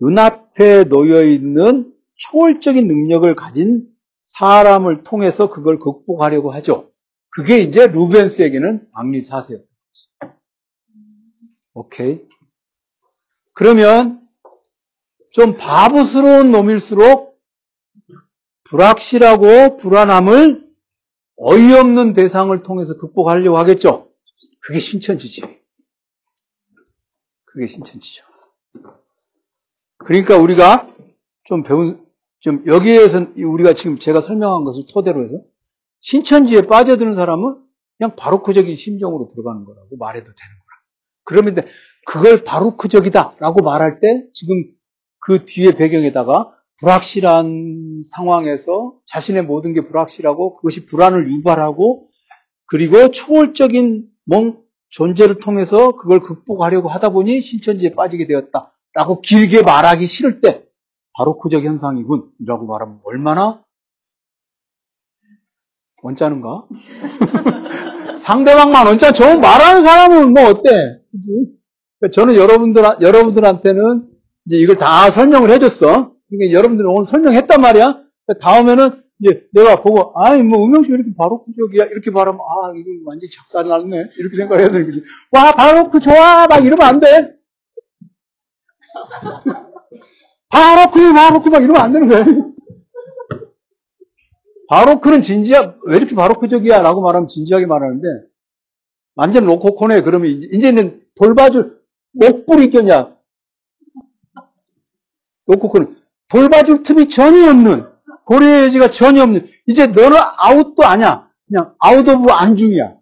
[0.00, 3.88] 눈앞에 놓여 있는 초월적인 능력을 가진
[4.22, 6.90] 사람을 통해서 그걸 극복하려고 하죠.
[7.30, 10.36] 그게 이제 루벤스에게는 악리사세였던 거죠.
[11.74, 12.20] 오케이.
[13.52, 14.25] 그러면
[15.36, 17.38] 좀 바보스러운 놈일수록
[18.64, 20.66] 불확실하고 불안함을
[21.36, 24.08] 어이없는 대상을 통해서 극복하려고 하겠죠.
[24.62, 25.42] 그게 신천지지.
[27.44, 28.24] 그게 신천지죠.
[29.98, 30.88] 그러니까 우리가
[31.44, 32.02] 좀 배운
[32.38, 35.42] 좀 여기에서 우리가 지금 제가 설명한 것을 토대로 해서
[36.00, 37.62] 신천지에 빠져드는 사람은
[37.98, 40.80] 그냥 바로크적인 심정으로 들어가는 거라고 말해도 되는 거라.
[41.24, 41.70] 그러면
[42.06, 44.74] 그걸 바로크적이다라고 말할 때 지금
[45.20, 52.08] 그 뒤에 배경에다가 불확실한 상황에서 자신의 모든 게 불확실하고 그것이 불안을 유발하고
[52.66, 60.40] 그리고 초월적인 뭔 존재를 통해서 그걸 극복하려고 하다 보니 신천지에 빠지게 되었다라고 길게 말하기 싫을
[60.40, 60.64] 때
[61.14, 63.64] 바로크적 현상이군 이라고 말하면 얼마나
[66.02, 66.66] 언짢은가?
[68.18, 71.00] 상대방만 언짢 저 말하는 사람은 뭐 어때?
[72.12, 74.15] 저는 여러분들, 여러분들한테는
[74.46, 76.12] 이제 이걸 다 설명을 해줬어.
[76.28, 78.02] 그러니까 여러분들은 오늘 설명했단 말이야.
[78.26, 81.84] 그러니까 다음에는 이제 내가 보고, 아이, 뭐, 음영씨 왜 이렇게 바로크적이야?
[81.86, 84.10] 이렇게 말하면, 아, 이거 완전 작살이 났네.
[84.18, 85.02] 이렇게 생각해야 되는 거지.
[85.32, 86.46] 와, 바로크 좋아!
[86.46, 87.06] 막 이러면 안 돼.
[90.50, 92.24] 바로크, 바로크 막 이러면 안 되는 거야.
[94.68, 96.82] 바로크는 진지하, 왜 이렇게 바로크적이야?
[96.82, 98.06] 라고 말하면 진지하게 말하는데,
[99.14, 100.02] 완전 로코코네.
[100.02, 101.80] 그러면 이제, 이제는 돌봐줄,
[102.12, 103.15] 목불이 꼈냐?
[105.46, 105.96] 로코코는
[106.28, 107.86] 돌봐줄 틈이 전혀 없는,
[108.24, 111.30] 고려의 여지가 전혀 없는, 이제 너는 아웃도 아니야.
[111.46, 112.96] 그냥 out of 안중이야.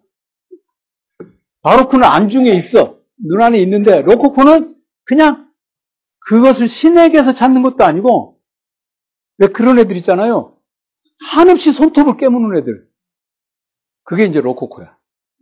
[1.61, 2.99] 바로크는 안중에 있어.
[3.17, 5.51] 눈 안에 있는데, 로코코는 그냥
[6.19, 8.39] 그것을 신에게서 찾는 것도 아니고,
[9.37, 10.57] 왜 그런 애들 있잖아요.
[11.19, 12.87] 한없이 손톱을 깨무는 애들.
[14.03, 14.97] 그게 이제 로코코야.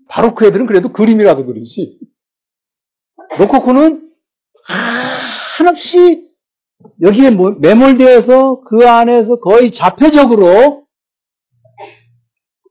[0.08, 2.00] 바로크 애들은 그래도 그림이라도 그리지.
[3.40, 4.14] 로코코는
[5.58, 6.23] 한없이
[7.02, 10.86] 여기에 매몰되어서 그 안에서 거의 자폐적으로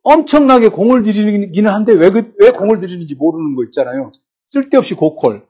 [0.03, 4.13] 엄청나게 공을 들이기는 한데 왜, 그, 왜 공을 들이는지 모르는 거 있잖아요.
[4.47, 5.47] 쓸데없이 고콜.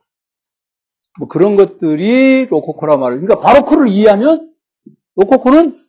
[1.18, 3.20] 뭐 그런 것들이 로코코라 말이에요.
[3.22, 4.52] 그러니까 바로코를 이해하면
[5.16, 5.82] 로코코는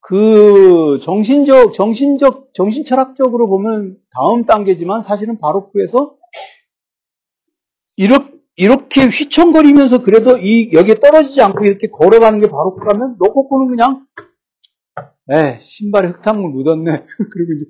[0.00, 6.16] 그 정신적, 정신적, 정신철학적으로 보면 다음 단계지만 사실은 바로크에서
[7.96, 14.06] 이렇게, 이렇게 휘청거리면서 그래도 이, 여기에 떨어지지 않고 이렇게 걸어가는 게 바로크라면 로코코는 그냥,
[15.30, 16.90] 에 신발에 흙탕물 묻었네.
[17.32, 17.66] 그리고 이제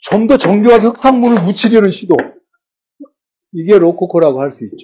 [0.00, 2.16] 좀 더 정교하게 흙탕물을 묻히려는 시도.
[3.52, 4.76] 이게 로코코라고 할 수 있죠.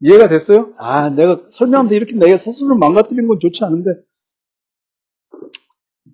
[0.00, 0.72] 이해가 됐어요?
[0.78, 3.90] 아, 내가 설명하면서 이렇게 내가 스스로 망가뜨리는 건 좋지 않은데.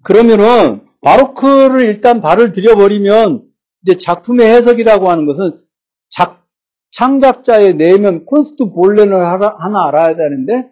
[0.02, 3.46] 그러면은, 바로크를 일단 발을 들여버리면,
[3.82, 5.58] 이제 작품의 해석이라고 하는 것은,
[6.08, 6.39] 작,
[6.92, 10.70] 창작자의 내면, 콘스트 본래를 하나 알아야 되는데,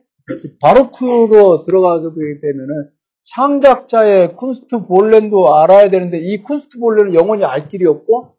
[0.61, 2.05] 바로크로 들어가게
[2.43, 2.91] 되면은,
[3.25, 8.35] 창작자의 쿤스트 볼렌도 알아야 되는데, 이 쿤스트 볼렌은 영원히 알 길이 없고,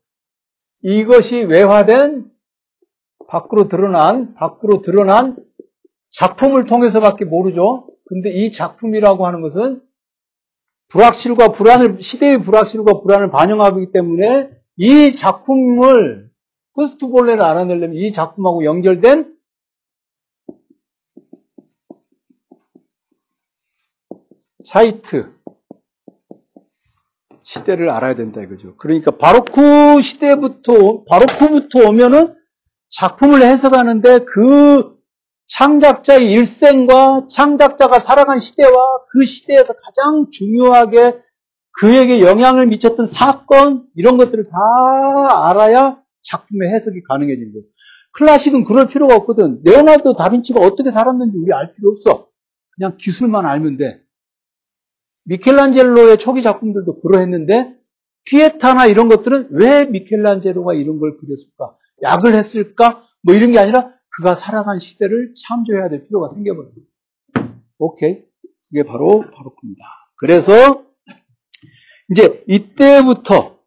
[0.82, 2.26] 이것이 외화된
[3.28, 5.38] 밖으로 드러난, 밖으로 드러난
[6.12, 7.88] 작품을 통해서밖에 모르죠.
[8.06, 9.82] 근데 이 작품이라고 하는 것은
[10.90, 16.29] 불확실과 불안을, 시대의 불확실과 불안을 반영하기 때문에 이 작품을,
[16.74, 19.36] 쿠스트볼레를 알아내려면 이 작품하고 연결된
[24.64, 25.34] 사이트,
[27.42, 28.76] 시대를 알아야 된다 이거죠.
[28.78, 32.36] 그러니까 바로크 시대부터, 바로크부터 오면은
[32.90, 35.00] 작품을 해석하는데 그
[35.48, 38.76] 창작자의 일생과 창작자가 살아간 시대와
[39.12, 41.20] 그 시대에서 가장 중요하게
[41.80, 47.66] 그에게 영향을 미쳤던 사건 이런 것들을 다 알아야 작품의 해석이 가능해진 거예요.
[48.14, 49.62] 클래식은 그럴 필요가 없거든.
[49.64, 52.28] 레오나르도 다빈치가 어떻게 살았는지 우리 알 필요 없어.
[52.72, 54.02] 그냥 기술만 알면 돼.
[55.26, 57.76] 미켈란젤로의 초기 작품들도 그러했는데
[58.26, 61.76] 피에타나 이런 것들은 왜 미켈란젤로가 이런 걸 그렸을까?
[62.02, 63.06] 약을 했을까?
[63.22, 66.74] 뭐 이런 게 아니라 그가 살아간 시대를 참조해야 될 필요가 생겨버려요.
[67.78, 68.24] 오케이.
[68.70, 69.84] 그게 바로 바로크입니다.
[70.16, 70.86] 그래서
[72.12, 73.59] 이제 이때부터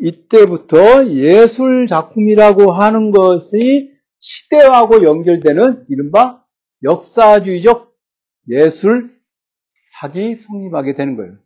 [0.00, 6.44] 이때부터 예술 작품이라고 하는 것이 시대하고 연결되는 이른바
[6.82, 7.94] 역사주의적
[8.48, 11.36] 예술학이 성립하게 되는 거예요.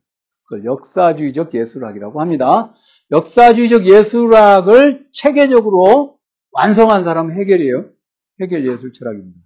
[0.44, 2.74] 그걸 역사주의적 예술학이라고 합니다.
[3.10, 6.18] 역사주의적 예술학을 체계적으로
[6.52, 7.90] 완성한 사람은 해결이에요.
[8.40, 9.40] 해결 예술 철학입니다.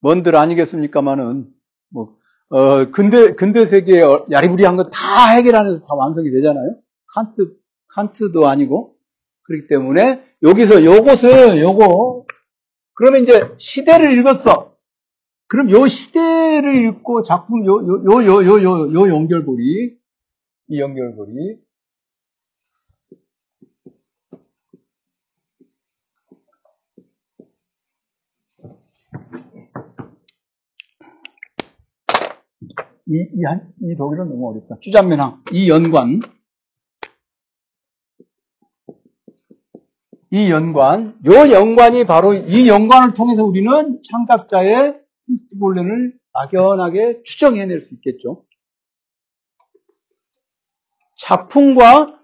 [0.00, 1.52] 뭔들 아니겠습니까만은
[1.90, 2.18] 뭐
[2.52, 6.76] 어, 근대 근대 세계의 야리부리한 거 다 해결 안에서 다 완성이 되잖아요.
[7.14, 7.56] 칸트
[7.88, 8.94] 칸트도 아니고
[9.44, 12.26] 그렇기 때문에 여기서 요것을 요거
[12.94, 14.76] 그러면 이제 시대를 읽었어.
[15.48, 19.96] 그럼 요 시대를 읽고 작품 요 요 요 요 요요 연결고리
[20.68, 21.58] 이 연결고리
[33.12, 34.76] 이, 이, 한, 이 독일은 너무 어렵다.
[34.80, 35.42] 주잔면항.
[35.52, 36.20] 이 연관.
[40.30, 41.18] 이 연관.
[41.26, 48.46] 요 연관이 바로 이 연관을 통해서 우리는 창작자의 푸스트볼렌을 막연하게 추정해낼 수 있겠죠.
[51.18, 52.18] 작품과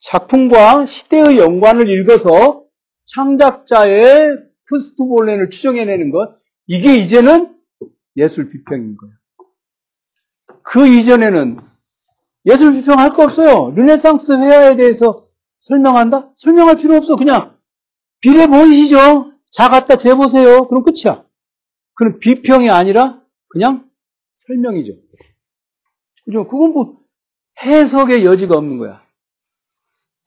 [0.00, 2.64] 작품과 시대의 연관을 읽어서
[3.06, 4.38] 창작자의
[4.68, 6.36] 푸스트볼렌을 추정해내는 것
[6.66, 7.56] 이게 이제는
[8.16, 9.21] 예술 비평인 거예요.
[10.62, 11.58] 그 이전에는
[12.46, 13.72] 예술 비평할 거 없어요.
[13.74, 15.26] 르네상스 회화에 대해서
[15.58, 16.32] 설명한다?
[16.36, 17.16] 설명할 필요 없어.
[17.16, 17.56] 그냥
[18.20, 19.32] 비례 보이시죠?
[19.50, 20.66] 자 갖다 재보세요.
[20.68, 21.24] 그럼 끝이야.
[21.94, 23.88] 그럼 비평이 아니라 그냥
[24.38, 24.94] 설명이죠.
[26.24, 26.46] 그죠?
[26.48, 26.98] 그건 뭐
[27.62, 29.02] 해석의 여지가 없는 거야.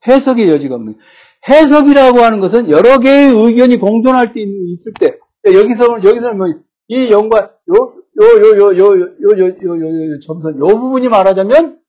[0.08, 1.04] 해석의 여지가 없는 거야.
[1.48, 7.95] 해석이라고 하는 것은 여러 개의 의견이 공존할 때 있을 때 여기서 여기서 뭐이 연관 요
[8.18, 11.82] 요 요 요 요 요 요 요 점선 요 부분이 말하자면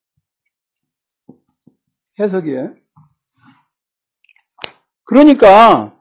[2.19, 2.75] 해석이에요.
[5.05, 5.95] 그러니까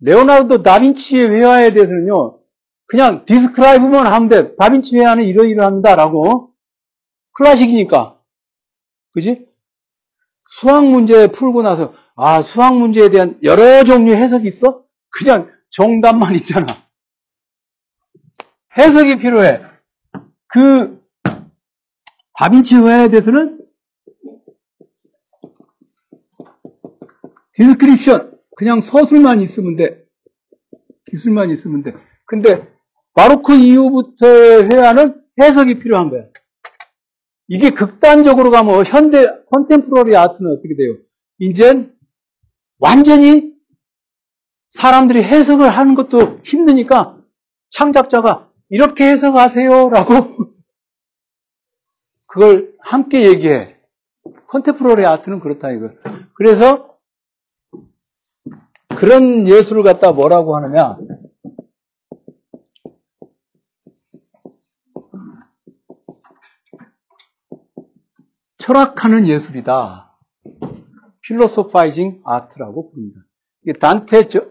[0.00, 2.40] 레오나르도 다빈치의 회화에 대해서는요.
[2.86, 4.56] 그냥 디스크라이브만 하면 돼.
[4.56, 6.52] 다빈치 회화는 이러이러합니다라고
[7.32, 8.20] 클래식이니까.
[9.12, 9.46] 그지?
[10.48, 14.84] 수학 문제 풀고 나서 아 수학 문제에 대한 여러 종류의 해석이 있어?
[15.10, 16.85] 그냥 정답만 있잖아.
[18.76, 19.62] 해석이 필요해.
[20.48, 21.00] 그
[22.34, 23.60] 다빈치 회화에 대해서는
[27.52, 30.04] description 그냥 서술만 있으면 돼.
[31.10, 31.94] 기술만 있으면 돼.
[32.26, 32.68] 근데
[33.14, 36.24] 바로크 이후부터의 회화는 해석이 필요한 거야.
[37.48, 40.96] 이게 극단적으로 가면 현대 컨템프러리 아트는 어떻게 돼요?
[41.38, 41.94] 이젠
[42.78, 43.54] 완전히
[44.68, 47.18] 사람들이 해석을 하는 것도 힘드니까
[47.70, 50.14] 창작자가 이렇게 해석하세요 라고
[52.26, 53.76] 그걸 함께 얘기해.
[54.48, 55.90] 컨템프러리 아트는 그렇다 이거.
[56.34, 56.98] 그래서
[58.98, 60.98] 그런 예술을 갖다 뭐라고 하느냐?
[68.58, 70.18] 철학하는 예술이다.
[71.20, 73.20] 필로소파이징 아트라고 부릅니다.
[73.80, 74.44] 단테 저,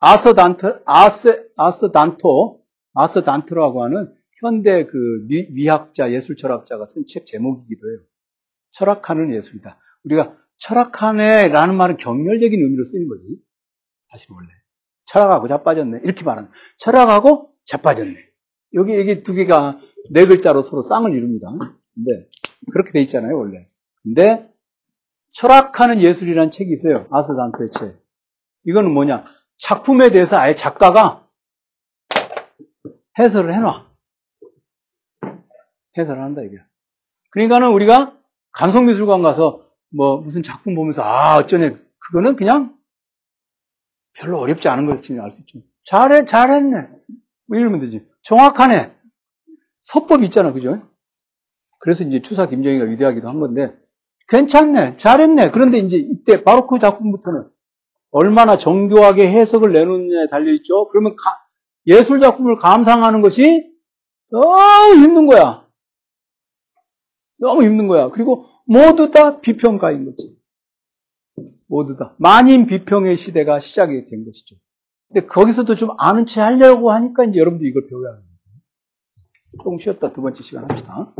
[0.00, 2.61] 아서 단트 아스 아서 단토
[2.94, 7.98] 아서 단토라고 하는 현대 그 미, 학자 예술 철학자가 쓴 책 제목이기도 해요.
[8.72, 9.78] 철학하는 예술이다.
[10.04, 13.36] 우리가 철학하네라는 말은 경멸적인 의미로 쓰는 거지.
[14.10, 14.48] 사실 원래
[15.06, 18.16] 철학하고 자빠졌네 이렇게 말하는 철학하고 자빠졌네.
[18.74, 19.78] 여기 여기 두 개가
[20.10, 21.48] 네 글자로 서로 쌍을 이룹니다.
[21.94, 22.28] 근데
[22.72, 23.68] 그렇게 돼 있잖아요, 원래.
[24.02, 24.48] 근데
[25.32, 27.06] 철학하는 예술이라는 책이 있어요.
[27.10, 28.02] 아스단토의 책.
[28.64, 29.24] 이거는 뭐냐?
[29.58, 31.21] 작품에 대해서 아예 작가가
[33.18, 33.86] 해설을 해놔.
[35.98, 36.58] 해설을 한다, 이게.
[37.30, 38.16] 그러니까는 우리가
[38.52, 41.76] 감성미술관 가서 뭐 무슨 작품 보면서 아, 어쩌네.
[41.98, 42.76] 그거는 그냥
[44.14, 45.60] 별로 어렵지 않은 것을 알수 있죠.
[45.84, 46.88] 잘해, 잘했네.
[47.46, 48.06] 뭐 이러면 되지.
[48.22, 48.94] 정확하네.
[49.78, 50.82] 서법 있잖아, 그죠?
[51.80, 53.76] 그래서 이제 추사 김정희가 위대하기도 한 건데,
[54.28, 55.50] 괜찮네, 잘했네.
[55.50, 57.50] 그런데 이제 이때 바로 그 작품부터는
[58.12, 60.88] 얼마나 정교하게 해석을 내놓느냐에 달려있죠.
[60.88, 61.41] 그러면 가,
[61.86, 63.70] 예술 작품을 감상하는 것이
[64.30, 65.66] 너무 힘든 거야.
[67.38, 68.08] 너무 힘든 거야.
[68.10, 70.36] 그리고 모두 다 비평가인 거지.
[71.68, 72.14] 모두 다.
[72.18, 74.56] 만인 비평의 시대가 시작이 된 것이죠.
[75.08, 78.32] 근데 거기서도 좀 아는 체 하려고 하니까 이제 여러분도 이걸 배워야 합니다.
[79.58, 81.12] 조금 쉬었다 두 번째 시간 합시다.